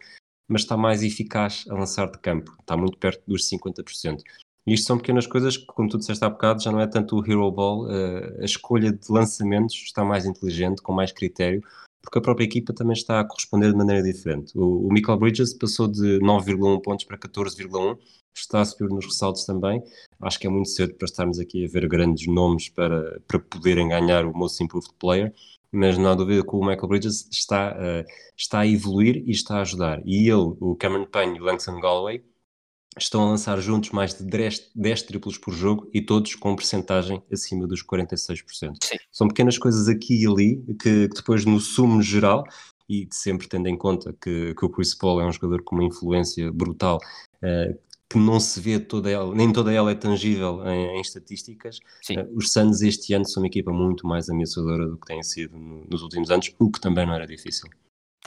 [0.48, 4.22] mas está mais eficaz a lançar de campo, está muito perto dos 50%.
[4.66, 7.18] E isto são pequenas coisas que, como tu disseste há bocado, já não é tanto
[7.18, 11.62] o hero ball, eh, a escolha de lançamentos está mais inteligente, com mais critério,
[12.02, 14.56] porque a própria equipa também está a corresponder de maneira diferente.
[14.56, 17.98] O, o Michael Bridges passou de 9,1 pontos para 14,1,
[18.34, 19.82] está a subir nos ressaltos também.
[20.20, 23.88] Acho que é muito cedo para estarmos aqui a ver grandes nomes para, para poderem
[23.88, 25.32] ganhar o Most Improved Player,
[25.70, 28.04] mas não há dúvida que o Michael Bridges está, uh,
[28.36, 30.00] está a evoluir e está a ajudar.
[30.04, 32.22] E ele, o Cameron Payne e o Langston Galway
[32.96, 37.22] estão a lançar juntos mais de 10, 10 triplos por jogo e todos com percentagem
[37.30, 38.42] acima dos 46%.
[38.82, 38.96] Sim.
[39.12, 42.44] São pequenas coisas aqui e ali que, que depois no sumo geral
[42.88, 45.84] e sempre tendo em conta que, que o Chris Paul é um jogador com uma
[45.84, 46.98] influência brutal
[47.42, 51.78] uh, que não se vê toda ela, nem toda ela é tangível em, em estatísticas.
[52.10, 55.58] Uh, os Suns este ano são uma equipa muito mais ameaçadora do que têm sido
[55.58, 57.68] no, nos últimos anos, o que também não era difícil.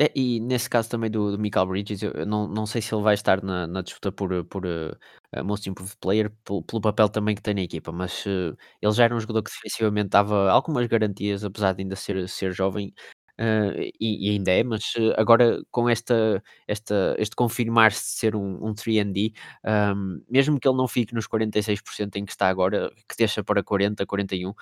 [0.01, 3.03] É, e nesse caso também do, do Michael Bridges, eu, não, não sei se ele
[3.03, 4.97] vai estar na, na disputa por, por uh,
[5.45, 9.03] Most Improved Player, pelo, pelo, papel também que tem na equipa, mas uh, ele já
[9.03, 12.91] era um jogador que defensivamente dava algumas garantias, apesar de ainda ser, ser jovem,
[13.39, 18.69] uh, e, e, ainda é, mas agora com esta, esta, este confirmar-se de ser um,
[18.69, 19.33] um 3D,
[19.95, 23.63] um, mesmo que ele não fique nos 46% em que está agora, que deixa para
[23.63, 24.55] 40, 41, uh,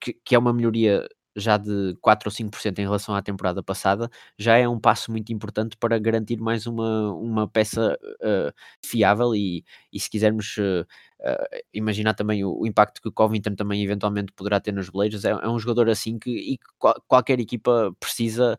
[0.00, 1.06] que, que é uma melhoria
[1.36, 5.32] já de 4 ou 5% em relação à temporada passada, já é um passo muito
[5.32, 8.52] importante para garantir mais uma, uma peça uh,
[8.84, 10.86] fiável e, e se quisermos uh,
[11.20, 15.24] uh, imaginar também o, o, impacto que o Covington também eventualmente poderá ter nos Blazers,
[15.24, 18.58] é, é um jogador assim que, e qual, qualquer equipa precisa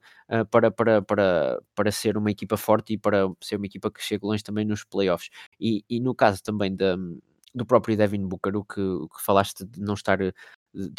[0.50, 4.26] para, para, para, para ser uma equipa forte e para ser uma equipa que chegue
[4.26, 5.30] longe também nos playoffs.
[5.60, 6.98] E, e no caso também da
[7.54, 8.82] do próprio Devin Booker, o que,
[9.16, 10.34] que falaste de não estar de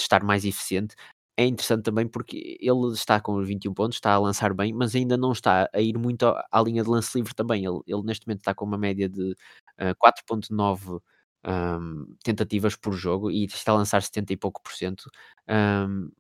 [0.01, 0.95] estar mais eficiente,
[1.37, 4.95] é interessante também porque ele está com os 21 pontos, está a lançar bem, mas
[4.95, 7.65] ainda não está a ir muito à, à linha de lance livre também.
[7.65, 11.01] Ele, ele, neste momento está com uma média de uh, 4.9
[11.47, 15.11] um, tentativas por jogo e está a lançar 70 e pouco por cento.
[15.49, 16.11] Um,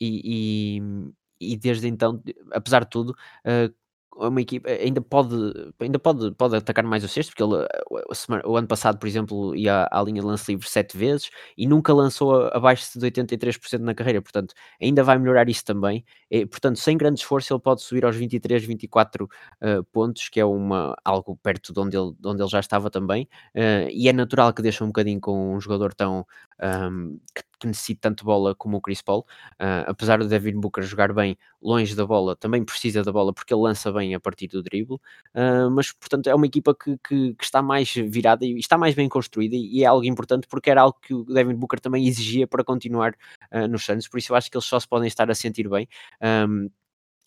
[0.00, 2.22] e, e, e, desde então,
[2.52, 3.10] apesar de tudo,
[3.46, 3.74] uh,
[4.16, 5.34] uma equipa ainda pode,
[5.80, 9.54] ainda pode, pode atacar mais o sexto, porque ele o, o ano passado, por exemplo,
[9.56, 13.94] ia à, linha de lance livre sete vezes e nunca lançou abaixo de 83% na
[13.94, 16.04] carreira, portanto, ainda vai melhorar isso também.
[16.30, 20.44] E, portanto, sem grande esforço, ele pode subir aos 23, 24 uh, pontos, que é
[20.44, 23.28] uma, algo perto de onde ele, de onde ele já estava também.
[23.54, 26.26] Uh, e é natural que deixe um bocadinho com um jogador tão
[26.62, 29.26] um, que, que necessita tanto bola como o Chris Paul.
[29.54, 33.54] Uh, apesar do Devin Booker jogar bem longe da bola, também precisa da bola porque
[33.54, 34.96] ele lança bem a partir do drible.
[35.34, 38.94] Uh, mas, portanto, é uma equipa que, que, que, está mais virada e está mais
[38.94, 42.46] bem construída e, é algo importante porque era algo que o Devin Booker também exigia
[42.46, 43.14] para continuar
[43.52, 44.06] uh, nos Suns.
[44.08, 45.88] Por isso, eu acho que eles só se podem estar a sentir bem.
[46.22, 46.68] Um,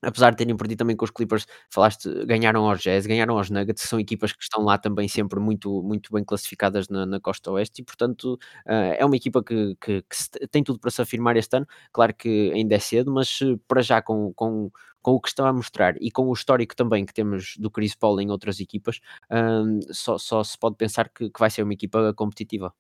[0.02, 3.84] apesar de terem perdido também com os Clippers, falaste, ganharam aos Jazz, ganharam aos Nuggets,
[3.84, 7.82] são equipas que estão lá também sempre muito, muito bem classificadas na, na costa oeste
[7.82, 8.34] e, portanto,
[8.66, 11.68] uh, é uma equipa que, que, que, tem tudo para se afirmar este ano.
[11.92, 14.72] Claro que ainda é cedo, mas uh, para já com, com,
[15.02, 17.96] com o que estão a mostrar e com o histórico também que temos do Chris
[17.96, 19.00] Paul em outras equipas,
[19.32, 22.74] uh, só, só se pode pensar que, que vai ser uma equipa competitiva.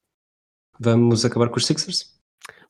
[0.80, 2.15] Vamos acabar com os Sixers?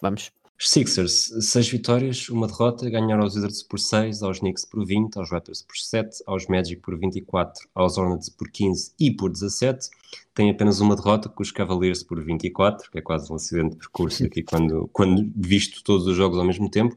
[0.01, 0.31] Vamos.
[0.59, 5.15] Os Sixers, 6 vitórias, uma derrota, ganharam aos Wizards por 6, aos Knicks por 20,
[5.17, 9.87] aos Raptors por 7, aos Magic por 24, aos Hornets por 15 e por 17.
[10.33, 13.77] Tem apenas uma derrota com os Cavaliers por 24, que é quase um acidente de
[13.77, 16.95] percurso aqui quando, quando visto todos os jogos ao mesmo tempo.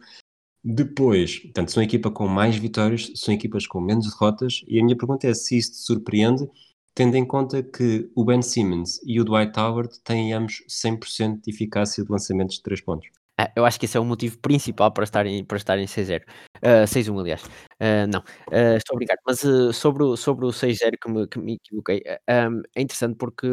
[0.65, 4.97] Depois, portanto, são equipa com mais vitórias, são equipas com menos derrotas, e a minha
[4.97, 6.49] pergunta é se isto te surpreende,
[6.95, 11.51] tendo em conta que o Ben Simmons e o Dwight Howard têm ambos 100% de
[11.51, 13.20] eficácia de lançamentos de 3 pontos.
[13.41, 16.23] Ah, eu acho que esse é o motivo principal para estarem, para estarem 6-0.
[16.63, 17.43] Uh, 6-1, aliás.
[17.81, 19.17] Uh, não, uh, estou brincar.
[19.27, 19.41] Mas
[19.75, 23.47] sobre, o, sobre o 6-0 que me, que me equivoquei, um, é interessante porque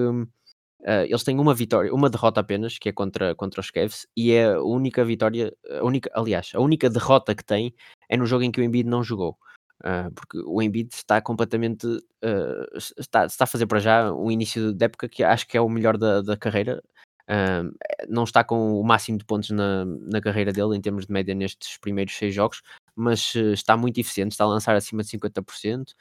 [1.10, 4.54] eles têm uma vitória, uma derrota apenas, que é contra, contra os Cavs, e é
[4.54, 7.74] a única vitória, a única, aliás, a única derrota que tem
[8.10, 9.38] é no jogo em que o Embiid não jogou.
[10.16, 11.88] Porque o Embiid está completamente
[12.98, 15.70] está, está a fazer para já um início de época que acho que é o
[15.70, 16.82] melhor da, da carreira
[18.08, 21.36] Não está com o máximo de pontos na, na carreira dele em termos de média
[21.36, 22.62] nestes primeiros seis jogos,
[22.98, 25.94] mas uh, está muito eficiente, está a lançar acima de 50%,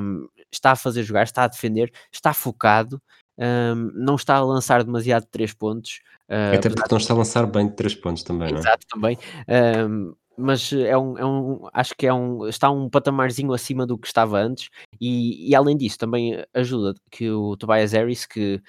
[0.00, 3.00] um, está a fazer jogar, está a defender, está focado,
[3.38, 6.00] um, não está a lançar demasiado de 3 pontos.
[6.28, 8.60] Uh, Até porque não está a lançar bem de 3 pontos também, não é?
[8.60, 9.18] Exato, também.
[9.48, 13.96] Um, mas é um, é um, acho que é um, está um patamarzinho acima do
[13.96, 14.68] que estava antes,
[15.00, 18.60] e, e além disso, também ajuda que o Tobias Harris, que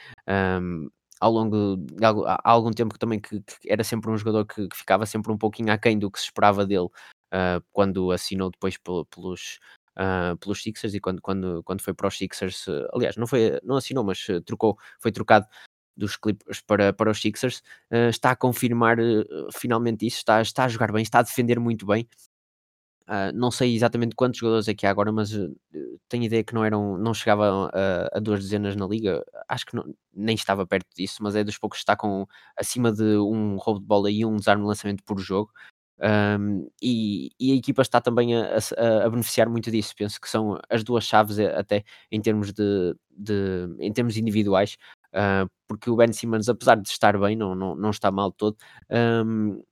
[1.26, 4.68] ao longo de há algum tempo que também que, que era sempre um jogador que,
[4.68, 8.78] que, ficava sempre um pouquinho aquém do que se esperava dele uh, quando assinou depois
[8.78, 9.60] pelos,
[9.98, 13.60] uh, pelos Sixers e quando, quando, quando foi para os Sixers, uh, aliás, não, foi,
[13.64, 15.48] não assinou, mas trocou, foi trocado
[15.98, 17.64] dos Clippers para, para os Sixers,
[18.10, 18.98] está a confirmar
[19.54, 22.08] finalmente isso, está, está a jogar bem, está a defender muito bem
[23.08, 25.56] Uh, não sei exatamente quantos jogadores aqui há agora, mas uh,
[26.10, 29.24] tenho ideia que não eram, não chegavam a, a, duas dezenas na liga.
[29.48, 32.26] Acho que não, nem estava perto disso, mas é dos poucos que está com
[32.58, 35.52] acima de um roubo de bola e um desarme de lançamento por jogo.
[35.98, 39.94] Um, e, e, a equipa está também a, a, a, beneficiar muito disso.
[39.98, 44.78] Penso que são as duas chaves, eh, até em termos de, de em termos individuais,
[45.14, 48.58] uh, porque o Ben Simmons, apesar de estar bem, não, não, não está mal todo.
[48.90, 49.64] Um,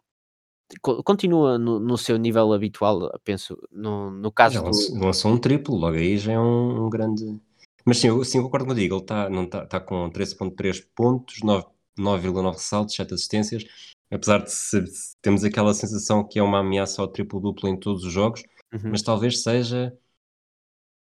[0.82, 5.06] continua no, no, seu nível habitual, penso, no, no caso não, do...
[5.06, 7.40] Lançou um triplo, logo aí já é um, um grande...
[7.86, 12.96] Mas sim, eu sim, concordo contigo, ele está tá, tá com 13.3 pontos, 9,9 ressaltos,
[12.96, 13.66] 7 assistências,
[14.10, 14.84] apesar de se,
[15.22, 18.44] temos aquela sensação que é uma ameaça ao triplo-duplo em todos os jogos,
[18.74, 18.92] uhum.
[18.92, 19.98] mas talvez seja...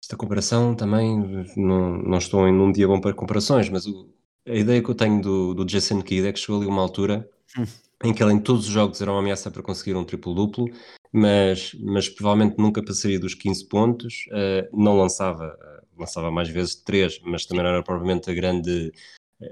[0.04, 1.16] Esta comparação também,
[1.56, 4.10] não, não estou em um dia bom para comparações, mas o,
[4.48, 7.30] a ideia que eu tenho do, do Jason Kidd é que chegou ali uma altura...
[7.58, 7.66] Uhum
[8.04, 10.66] em que ele em todos os jogos era uma ameaça para conseguir um triplo-duplo,
[11.12, 16.76] mas, mas provavelmente nunca passaria dos 15 pontos, uh, não lançava, uh, lançava mais vezes
[16.76, 18.92] 3, mas também não era provavelmente a grande,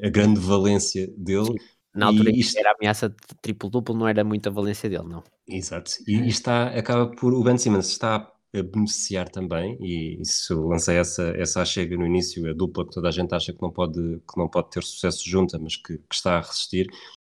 [0.04, 1.56] a grande valência dele.
[1.94, 2.58] Na altura isto...
[2.58, 5.24] era ameaça de triplo-duplo, não era muita valência dele, não.
[5.48, 5.92] Exato.
[6.08, 7.34] E, e está, acaba por.
[7.34, 12.50] O Ben Simmons está a beneficiar também, e isso lancei essa, essa chega no início,
[12.50, 15.28] a dupla que toda a gente acha que não pode, que não pode ter sucesso
[15.30, 16.88] junta, mas que, que está a resistir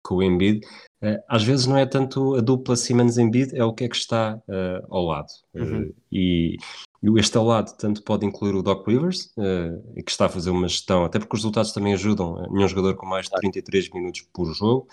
[0.03, 0.65] com o Embiid.
[1.01, 4.35] Uh, às vezes não é tanto a dupla Simmons-Embiid, é o que é que está
[4.47, 5.27] uh, ao lado.
[5.53, 5.83] Uhum.
[5.83, 6.57] Uh, e,
[7.17, 11.03] este ao lado tanto pode incluir o Doc Rivers, que está a fazer uma gestão,
[11.03, 14.87] até porque os resultados também ajudam, nenhum jogador com mais de 33 minutos por jogo.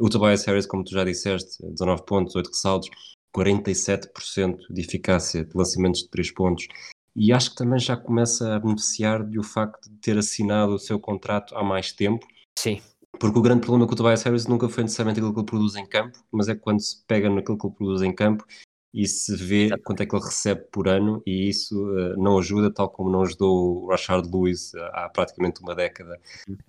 [0.00, 2.90] o Tobias Harris, como tu já disseste, 19 pontos, 8 ressaltos,
[3.32, 6.66] 47% de eficácia de lançamentos de 3 pontos.
[7.16, 10.98] E acho que também já começa a beneficiar do facto de ter assinado o seu
[10.98, 12.26] contrato há mais tempo.
[12.58, 12.80] Sim.
[13.18, 15.76] Porque o grande problema com o Tobias Harris nunca foi necessariamente aquilo que ele produz
[15.76, 18.44] em campo, mas é quando se pega naquilo que ele produz em campo
[18.94, 19.82] e se vê Exato.
[19.82, 23.22] quanto é que ele recebe por ano e isso uh, não ajuda, tal como não
[23.22, 26.20] ajudou o Rashard Lewis uh, há praticamente uma década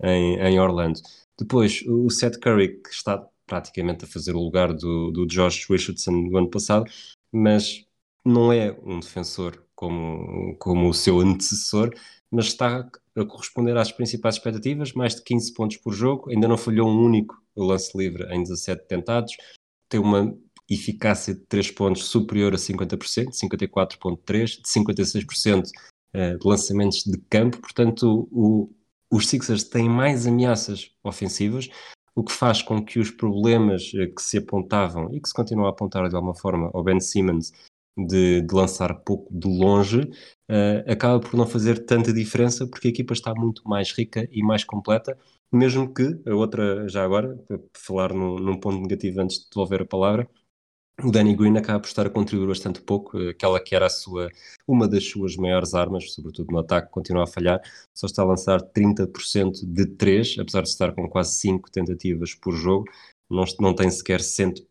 [0.02, 1.00] em, em, Orlando.
[1.38, 6.28] Depois, o Seth Curry, que está praticamente a fazer o lugar do, do Josh Richardson
[6.28, 6.90] do ano passado,
[7.30, 7.86] mas
[8.24, 11.90] não é um defensor como, como o seu antecessor,
[12.30, 16.56] mas está a corresponder às principais expectativas, mais de 15 pontos por jogo, ainda não
[16.56, 19.36] falhou um único lance livre em 17 tentados,
[19.88, 20.36] tem uma
[20.68, 25.70] eficácia de 3 pontos superior a 50%, 54.3%, de 56%
[26.12, 28.70] eh, de lançamentos de campo, portanto o,
[29.10, 31.68] os Sixers têm mais ameaças ofensivas,
[32.14, 35.66] o que faz com que os problemas eh, que se apontavam e que se continuam
[35.66, 37.52] a apontar de alguma forma ao Ben Simmons
[37.96, 40.00] de, de lançar pouco de longe,
[40.50, 44.42] uh, acaba por não fazer tanta diferença porque a equipa está muito mais rica e
[44.42, 45.16] mais completa,
[45.52, 49.82] mesmo que a outra, já agora, para falar num, num ponto negativo antes de devolver
[49.82, 50.28] a palavra,
[51.04, 54.30] o Danny Green acaba por estar a contribuir bastante pouco, aquela que era a sua,
[54.66, 57.60] uma das suas maiores armas, sobretudo no ataque, continua a falhar,
[57.94, 62.54] só está a lançar 30% de 3, apesar de estar com quase 5 tentativas por
[62.54, 62.86] jogo,
[63.28, 64.64] não, não tem sequer 7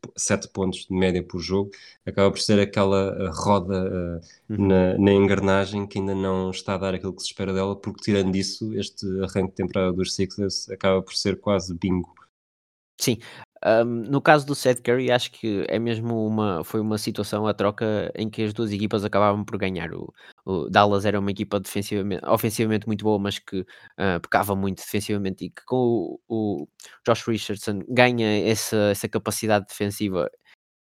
[0.53, 1.71] pontos de média por jogo,
[2.05, 4.67] acaba por ser aquela eh, roda uh, uhum.
[4.67, 8.03] na, na, engrenagem que ainda não está a dar aquilo que se espera dela, porque
[8.03, 12.13] tirando isso, este arranque de temporada dos Sixers acaba por ser quase bingo.
[12.99, 13.19] Sim,
[13.65, 17.53] um, no caso do Seth Curry, acho que é mesmo uma, foi uma situação a
[17.53, 19.91] troca em que as duas equipas acabavam por ganhar.
[19.93, 20.13] O,
[20.45, 25.45] o Dallas era uma equipa defensivamente, ofensivamente muito boa, mas que uh, pecava muito defensivamente
[25.45, 26.67] e que com o, o
[27.07, 30.29] Josh Richardson ganha essa, essa capacidade defensiva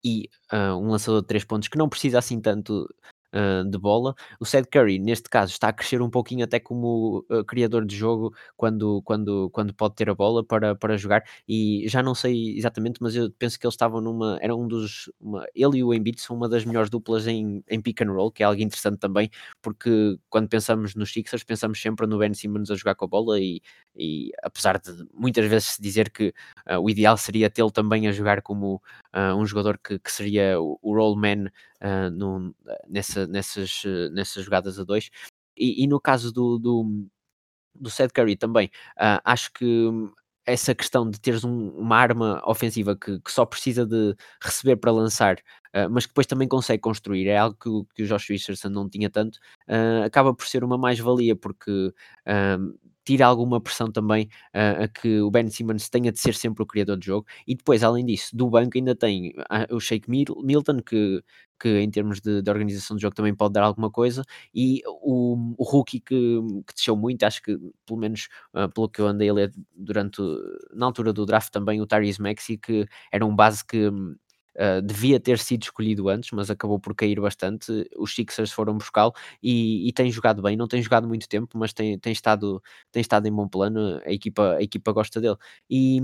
[0.05, 2.87] e uh, um lançador de três pontos que não precisa assim tanto
[3.35, 4.15] uh, de bola.
[4.41, 7.97] O Seth Curry, neste caso, está a crescer um pouquinho até como uh, criador de
[7.97, 11.25] jogo quando, quando, quando pode ter a bola para, para jogar.
[11.49, 14.39] E já não sei exatamente, mas eu penso que eles estavam numa.
[14.41, 15.11] Era um dos.
[15.21, 18.31] Uma, ele e o Embiid são uma das melhores duplas em, em pick and roll,
[18.31, 19.31] que é algo interessante também,
[19.61, 23.41] porque quando pensamos nos Sixers, pensamos sempre no Ben Simmons a jogar com a bola
[23.41, 23.61] e,
[23.97, 26.33] e apesar de muitas vezes se dizer que
[26.71, 28.81] uh, o ideal seria tê-lo também a jogar como
[29.37, 31.49] um jogador que, que seria o, o role man
[32.13, 32.55] no,
[32.89, 33.83] nessa, nessas,
[34.13, 35.11] nessas jogadas a dois.
[35.57, 37.07] E, e no caso do, do,
[37.75, 38.67] do Seth Curry também,
[38.97, 39.89] uh, acho que
[40.47, 44.93] essa questão de teres um, uma arma ofensiva que, que, só precisa de receber para
[44.93, 45.37] lançar,
[45.75, 48.89] uh, mas que depois também consegue construir, é algo que, que o Josh Richardson não
[48.89, 49.37] tinha tanto,
[49.69, 55.21] uh, acaba por ser uma mais-valia, porque uh, tira alguma pressão também uh, a que
[55.21, 57.27] o Ben Simmons tenha de ser sempre o criador de jogo.
[57.47, 61.23] E depois, além disso, do banco ainda tem uh, o Shake Milton, que,
[61.61, 64.23] que em termos de, de, organização de jogo também pode dar alguma coisa,
[64.55, 69.01] e o, o rookie que, que desceu muito, acho que pelo menos uh, pelo que
[69.01, 70.21] eu andei a ler durante,
[70.73, 73.91] na altura do draft também, o Tyrese Maxey, que era um base que
[74.57, 77.89] Uh, devia ter sido escolhido antes, mas acabou por cair bastante.
[77.97, 81.73] Os Sixers foram buscá-lo e, e, tem jogado bem, não tem jogado muito tempo, mas
[81.73, 84.01] tem, tem, estado, tem estado em bom plano.
[84.05, 85.37] A equipa, a equipa gosta dele.
[85.69, 86.01] E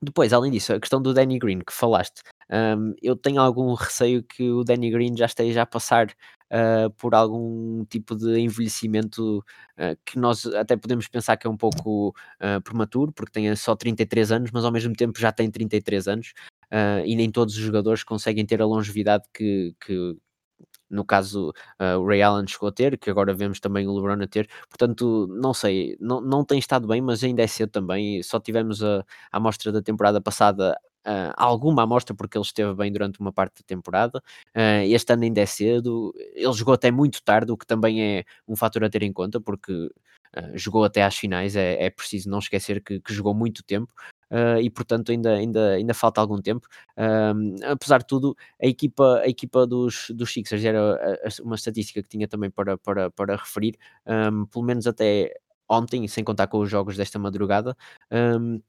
[0.00, 4.22] depois, além disso, a questão do Danny Green que falaste, um, eu tenho algum receio
[4.22, 6.06] que o Danny Green já esteja a passar
[6.52, 11.56] uh, por algum tipo de envelhecimento uh, que nós até podemos pensar que é um
[11.56, 16.06] pouco uh, prematuro, porque tem só 33 anos, mas ao mesmo tempo já tem 33
[16.08, 16.32] anos
[16.72, 20.16] uh, e nem todos os jogadores conseguem ter a longevidade que, que
[20.90, 24.22] no caso uh, o Ray Allen chegou a ter, que agora vemos também o LeBron
[24.22, 28.22] a ter, portanto não sei, não, não tem estado bem, mas ainda é cedo também,
[28.22, 29.00] só tivemos a,
[29.32, 33.62] a amostra da temporada passada Uh, alguma amostra porque ele esteve bem durante uma parte
[33.62, 34.22] da temporada.
[34.54, 38.24] Uh, este ano ainda é cedo, ele jogou até muito tarde, o que também é
[38.46, 39.90] um fator a ter em conta, porque uh,
[40.54, 41.56] jogou até às finais.
[41.56, 43.90] É, é preciso não esquecer que, que, jogou muito tempo
[44.30, 46.66] uh, e portanto ainda, ainda, ainda falta algum tempo.
[46.96, 50.98] Um, apesar de tudo, a equipa, a equipa dos, dos Sixers era
[51.42, 53.76] uma estatística que tinha também para, para, para referir,
[54.06, 55.32] um, pelo menos até
[55.68, 57.76] ontem, sem contar com os jogos desta madrugada,
[58.10, 58.60] um,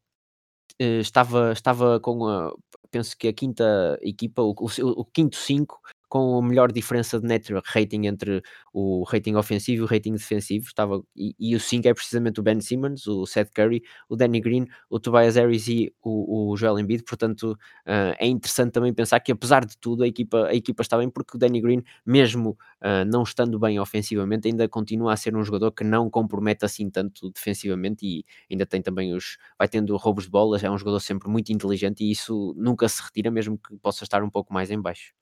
[0.80, 2.53] eh, estava, estava com a,
[2.91, 5.80] penso que a quinta equipa, o, o, o quinto 5
[6.10, 8.41] com a melhor diferença de net rating entre
[8.74, 10.66] o rating ofensivo e o rating defensivo.
[10.66, 14.41] Estava, e, e o 5 é precisamente o Ben Simmons, o Seth Curry, o Danny
[14.41, 17.03] Green, o Tobias Harris e o, o Joel Embiid.
[17.03, 20.97] Portanto, uh, é interessante também pensar que, apesar de tudo, a equipa, a equipa está
[20.97, 25.36] bem, porque o Danny Green, mesmo uh, não estando bem ofensivamente, ainda continua a ser
[25.36, 29.38] um jogador que não compromete assim tanto defensivamente e ainda tem também os.
[29.60, 30.64] vai tendo roubos de bolas.
[30.64, 34.24] É um jogador sempre muito inteligente e isso nunca se retira, mesmo que possa estar
[34.24, 35.14] um pouco mais em baixo.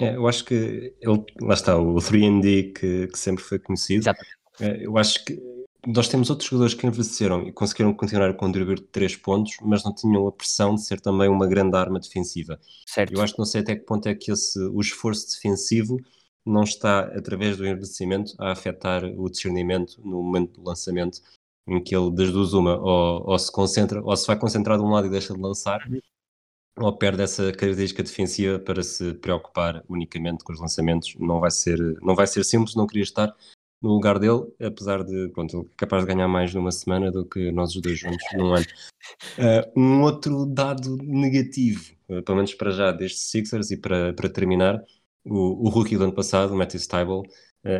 [0.00, 0.54] É, eu acho que
[1.00, 4.00] ele, lá está, o 3D que, que sempre foi conhecido.
[4.00, 4.36] Exatamente.
[4.60, 5.40] É, eu acho que
[5.86, 9.84] nós temos outros jogadores que envelheceram e conseguiram continuar a contribuir de 3 pontos, mas
[9.84, 12.58] não tinham a pressão de ser também uma grande arma defensiva.
[12.86, 13.12] Certo.
[13.12, 15.98] Eu acho que não sei até que ponto é que esse, o esforço defensivo
[16.44, 21.20] não está, através do envelhecimento, a afetar o discernimento no momento do lançamento,
[21.66, 24.84] em que ele, das duas, uma, ou, ou se concentra, ou se vai concentrar de
[24.84, 25.80] um lado e deixa de lançar,
[26.76, 31.14] ou perde essa característica defensiva para se preocupar unicamente com os lançamentos.
[31.18, 33.34] Não vai ser, não vai ser simples, não queria estar
[33.84, 37.26] no lugar dele, apesar de, pronto, ele é capaz de ganhar mais numa semana do
[37.26, 38.64] que nós os dois juntos num ano.
[39.38, 44.30] Uh, um outro dado negativo, uh, pelo menos para já, destes Sixers, e para, para
[44.30, 44.82] terminar,
[45.22, 47.24] o, o rookie do ano passado, o Matthew Stybel, uh,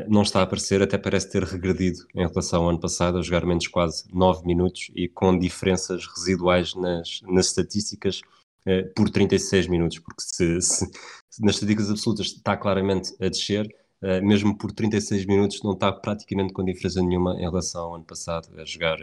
[0.06, 3.46] não está a aparecer, até parece ter regredido em relação ao ano passado, a jogar
[3.46, 8.20] menos quase 9 minutos e com diferenças residuais nas, nas estatísticas
[8.66, 10.86] uh, por 36 minutos, porque se, se,
[11.30, 13.66] se, nas estatísticas absolutas está claramente a descer,
[14.02, 18.04] uh, mesmo por 36 minutos não está praticamente com diferença nenhuma em relação ao ano
[18.04, 18.98] passado, a jogar,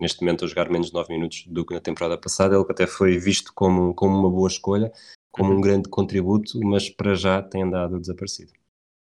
[0.00, 2.54] neste momento, a jogar menos de 9 minutos do que na temporada passada.
[2.54, 4.92] Ele até foi visto como, como uma boa escolha,
[5.30, 5.60] como um uhum.
[5.60, 8.52] grande contributo, mas para já tem andado desaparecido.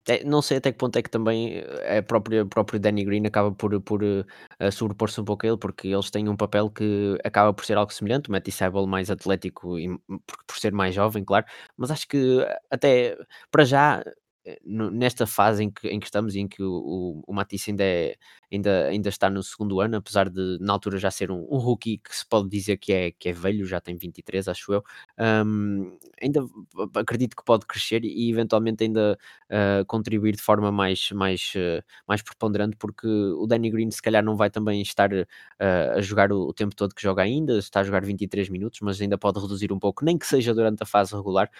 [0.08, 3.26] É, não sei até que ponto é que também eh, a própria, próprio Danny Green
[3.26, 4.24] acaba por, por uh,
[4.72, 7.92] sobrepor-se um pouco a ele, porque eles têm um papel que acaba por ser algo
[7.92, 11.44] semelhante, o Matty Seibel mais atlético e por, por ser mais jovem, claro,
[11.76, 12.38] mas acho que
[12.70, 13.16] até
[13.50, 14.02] para já
[14.46, 17.70] eh, nesta fase em que, em que estamos e em que o, o, o Matisse
[17.70, 18.16] ainda, é,
[18.52, 21.98] ainda, ainda está no segundo ano, apesar de na altura já ser um, um rookie
[21.98, 24.84] que se pode dizer que é, que é velho, já tem 23, acho eu,
[25.46, 26.40] um, ainda
[26.94, 29.18] acredito que pode crescer e eventualmente ainda
[29.50, 34.22] uh, contribuir de forma mais, mais, uh, mais preponderante, porque o Danny Green se calhar
[34.24, 35.26] não vai também estar uh,
[35.96, 39.00] a jogar o, o, tempo todo que joga ainda, está a jogar 23 minutos, mas
[39.00, 41.50] ainda pode reduzir um pouco, nem que seja durante a fase regular,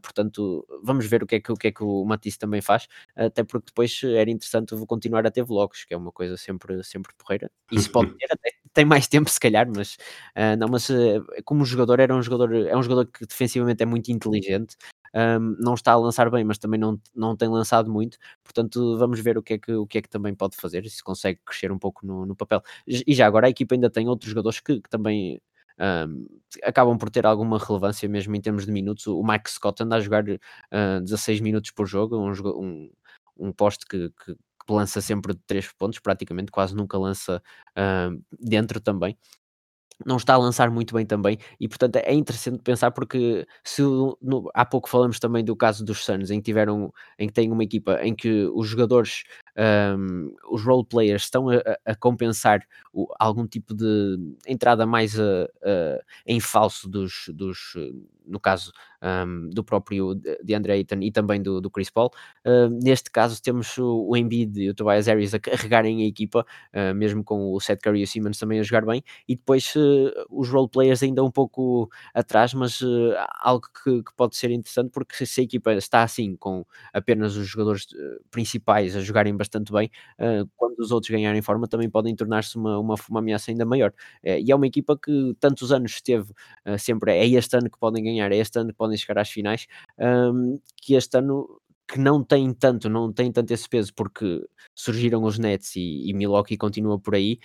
[0.00, 2.86] portanto vamos ver o que é que, o, que, é que o Matisse também faz,
[3.16, 7.12] até porque depois era interessante continuar a ter vlogs, que é uma coisa sempre, sempre
[7.16, 7.50] porreira.
[7.70, 9.94] Isso pode ter, até tem mais tempo se calhar, mas
[10.36, 13.86] uh, não, mas uh, como jogador era um jogador, é um jogador que defensivamente é
[13.86, 14.76] muito inteligente.
[15.14, 19.20] Um, não está a lançar bem, mas também não, não tem lançado muito, portanto vamos
[19.20, 21.70] ver o que é que, o que, é que também pode fazer, se consegue crescer
[21.70, 22.62] um pouco no, no papel.
[22.86, 25.38] E já agora a equipa ainda tem outros jogadores que, que também
[25.78, 26.26] um,
[26.62, 29.06] acabam por ter alguma relevância mesmo em termos de minutos.
[29.06, 32.90] O Mike Scott anda a jogar uh, 16 minutos por jogo, um, um,
[33.36, 37.42] um poste que, que, que lança sempre de 3 pontos, praticamente quase nunca lança
[37.78, 39.16] uh, dentro também.
[40.04, 44.50] Não está a lançar muito bem também, e portanto é interessante pensar porque se no,
[44.54, 47.62] há pouco falamos também do caso dos Suns, em que tiveram, em que tem uma
[47.64, 49.22] equipa em que os jogadores,
[49.56, 55.44] um, os role players estão a, a compensar o, algum tipo de entrada mais a,
[55.44, 57.74] a, em falso dos, dos
[58.26, 58.72] no caso
[59.02, 62.10] um, do próprio de Andre Ayton e também do, do Chris Paul.
[62.46, 66.46] Uh, neste caso temos o, o Embiid e o Tobias Harris a carregarem a equipa,
[66.72, 69.74] uh, mesmo com o Seth Curry e o Simmons também a jogar bem, e depois
[69.74, 72.80] uh, os role players ainda um pouco atrás, mas
[73.40, 77.46] algo que, que, pode ser interessante porque se a equipa está assim com apenas os
[77.46, 77.86] jogadores
[78.30, 79.90] principais a jogarem bastante bem,
[80.56, 83.92] quando os outros ganharem forma também podem tornar-se uma, uma, uma, ameaça ainda maior.
[84.24, 86.32] e é uma equipa que tantos anos esteve
[86.78, 89.66] sempre, é este ano que podem ganhar, é este ano que podem chegar às finais,
[89.98, 91.60] um, que este ano
[91.92, 94.42] que não tem tanto, não tem tanto esse peso porque
[94.74, 97.38] surgiram os Nets e, e Milwaukee continua por aí,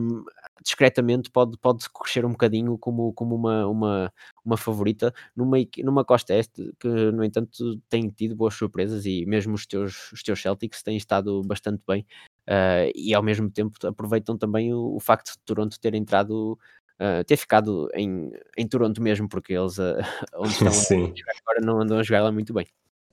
[0.00, 0.24] um,
[0.64, 4.12] discretamente pode, pode crescer um bocadinho como, como uma, uma,
[4.42, 9.52] uma favorita numa, numa costa este que no entanto tem tido boas surpresas e mesmo
[9.54, 12.06] os teus, os teus Celtics têm estado bastante bem
[12.48, 16.58] uh, e ao mesmo tempo aproveitam também o, o facto de Toronto ter entrado
[16.98, 19.96] uh, ter ficado em, em Toronto mesmo, porque eles uh,
[20.36, 20.68] onde estão
[21.46, 22.66] agora não andam a jogar lá muito bem.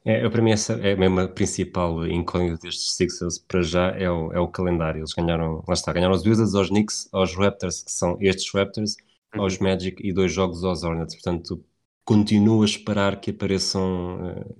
[0.03, 4.31] É, para mim essa é mesmo a principal incógnita destes Sixers para já é o,
[4.33, 4.99] é o calendário.
[4.99, 8.95] Eles ganharam, lá está, ganharam os Wizards, aos Knicks, aos Raptors, que são estes Raptors,
[9.35, 9.43] uhum.
[9.43, 11.15] aos Magic e dois jogos aos Hornets.
[11.15, 11.63] Portanto,
[12.03, 14.55] continuo a esperar que apareçam uh,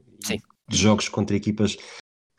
[0.70, 1.76] jogos contra equipas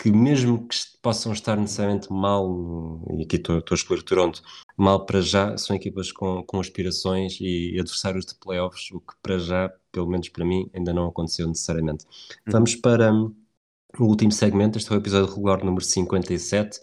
[0.02, 4.42] que mesmo que possam estar necessariamente mal, e aqui estou, estou a escolher Toronto,
[4.76, 9.38] mal para já, são equipas com, com aspirações e adversários de playoffs, o que para
[9.38, 12.04] já, pelo menos para mim, ainda não aconteceu necessariamente.
[12.04, 12.52] Uhum.
[12.52, 13.34] Vamos para hum,
[13.98, 16.80] o último segmento, este é o episódio regular número 57.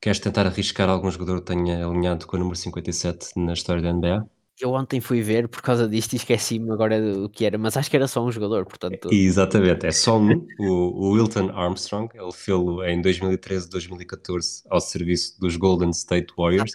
[0.00, 3.92] Queres tentar arriscar algum jogador que tenha alinhado com o número 57 na história da
[3.92, 4.28] NBA?
[4.60, 7.90] Eu ontem fui ver por causa disto e esqueci-me agora do que era, mas acho
[7.90, 9.08] que era só um jogador, portanto.
[9.12, 12.08] Exatamente, é só um, o, o Wilton Armstrong.
[12.14, 16.70] Ele fez-lo em 2013, 2014 ao serviço dos Golden State Warriors.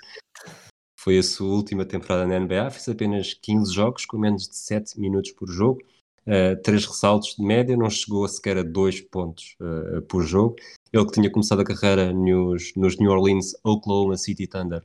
[1.02, 5.00] Foi a sua última temporada na NBA, fez apenas 15 jogos com menos de 7
[5.00, 5.80] minutos por jogo,
[6.28, 10.58] uh, 3 ressaltos de média, não chegou a sequer a 2 pontos uh, por jogo.
[10.91, 14.84] Ele que tinha começado a carreira nos, nos New Orleans Oklahoma City Thunder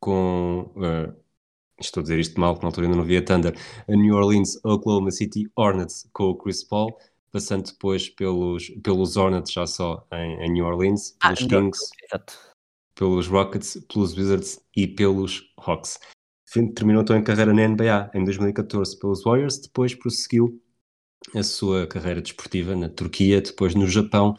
[0.00, 1.14] com uh,
[1.80, 3.54] estou a dizer isto mal, que na altura ainda não via Thunder,
[3.88, 6.98] a New Orleans, Oklahoma City Hornets com o Chris Paul,
[7.30, 11.90] passando depois pelos, pelos Hornets já só em, em New Orleans, ah, pelos ah, Kings,
[12.02, 12.51] exato.
[12.94, 15.98] Pelos Rockets, pelos Wizards e pelos Hawks.
[16.74, 20.60] Terminou então em carreira na NBA em 2014 pelos Warriors, depois prosseguiu
[21.34, 24.36] a sua carreira desportiva na Turquia, depois no Japão,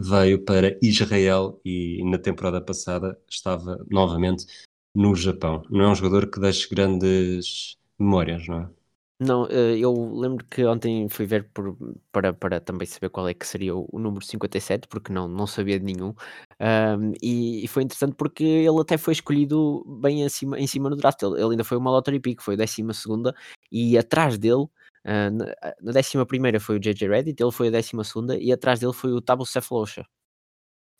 [0.00, 4.46] veio para Israel e na temporada passada estava novamente
[4.94, 5.62] no Japão.
[5.70, 8.81] Não é um jogador que deixe grandes memórias, não é?
[9.24, 11.76] Não, eh, eu lembro que ontem fui ver por,
[12.10, 15.78] para, para também saber qual é que seria o, número 57, porque não, não sabia
[15.78, 16.14] de nenhum.
[16.60, 20.96] Um, e, e, foi interessante porque ele até foi escolhido bem acima, em cima no
[20.96, 21.22] draft.
[21.22, 23.34] Ele, ele ainda foi uma lottery pick, foi a décima segunda,
[23.70, 25.46] e atrás dele, uh, na,
[25.80, 28.92] na décima primeira foi o JJ Reddit, ele foi a décima segunda, e atrás dele
[28.92, 30.04] foi o Tabu Cephalosha.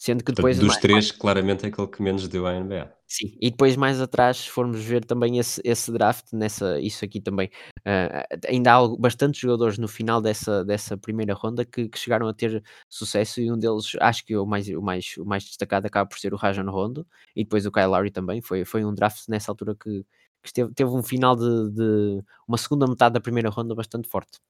[0.03, 0.59] Sendo que depois.
[0.59, 1.13] Dos mais, três, mais...
[1.13, 2.93] claramente é aquele que menos deu à NBA.
[3.07, 7.21] Sim, e depois mais atrás, se formos ver também esse, esse draft, nessa, isso aqui
[7.21, 7.49] também,
[7.87, 12.35] uh, ainda há bastante jogadores no final dessa, dessa primeira ronda que, que, chegaram a
[12.35, 16.09] ter sucesso e um deles, acho que o mais, o mais, o mais destacado acaba
[16.09, 19.29] por ser o Rajon Rondo e depois o Kyle Lowry também, foi, foi um draft
[19.29, 20.03] nessa altura que,
[20.43, 24.41] que esteve, teve um final de, de, uma segunda metade da primeira ronda bastante forte.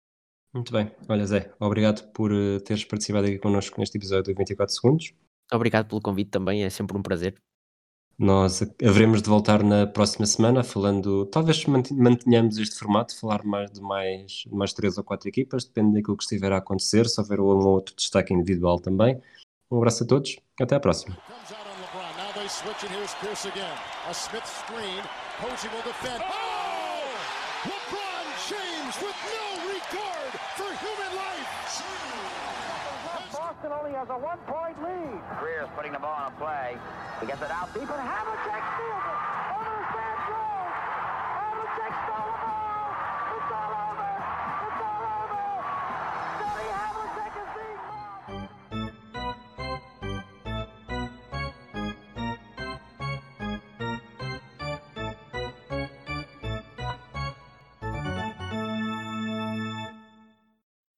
[0.55, 4.75] Muito bem, olha Zé, obrigado por uh, teres participado aqui connosco neste episódio de 24
[4.75, 5.13] segundos.
[5.53, 7.35] Obrigado pelo convite também, é sempre um prazer.
[8.19, 13.81] Nós haveremos de voltar na próxima semana falando, talvez mantenhamos este formato, falar mais de
[13.81, 17.45] mais, mais três ou quatro equipas, depende daquilo que estiver a acontecer, se houver um
[17.45, 19.21] ou outro destaque individual também.
[19.71, 21.17] Um abraço a todos, até à próxima.
[29.03, 29.42] Boston
[33.73, 35.21] only has a one-point lead.
[35.41, 36.77] Greer's putting the ball on a play.
[37.21, 39.32] He gets it out deep, and Havlicek steals it.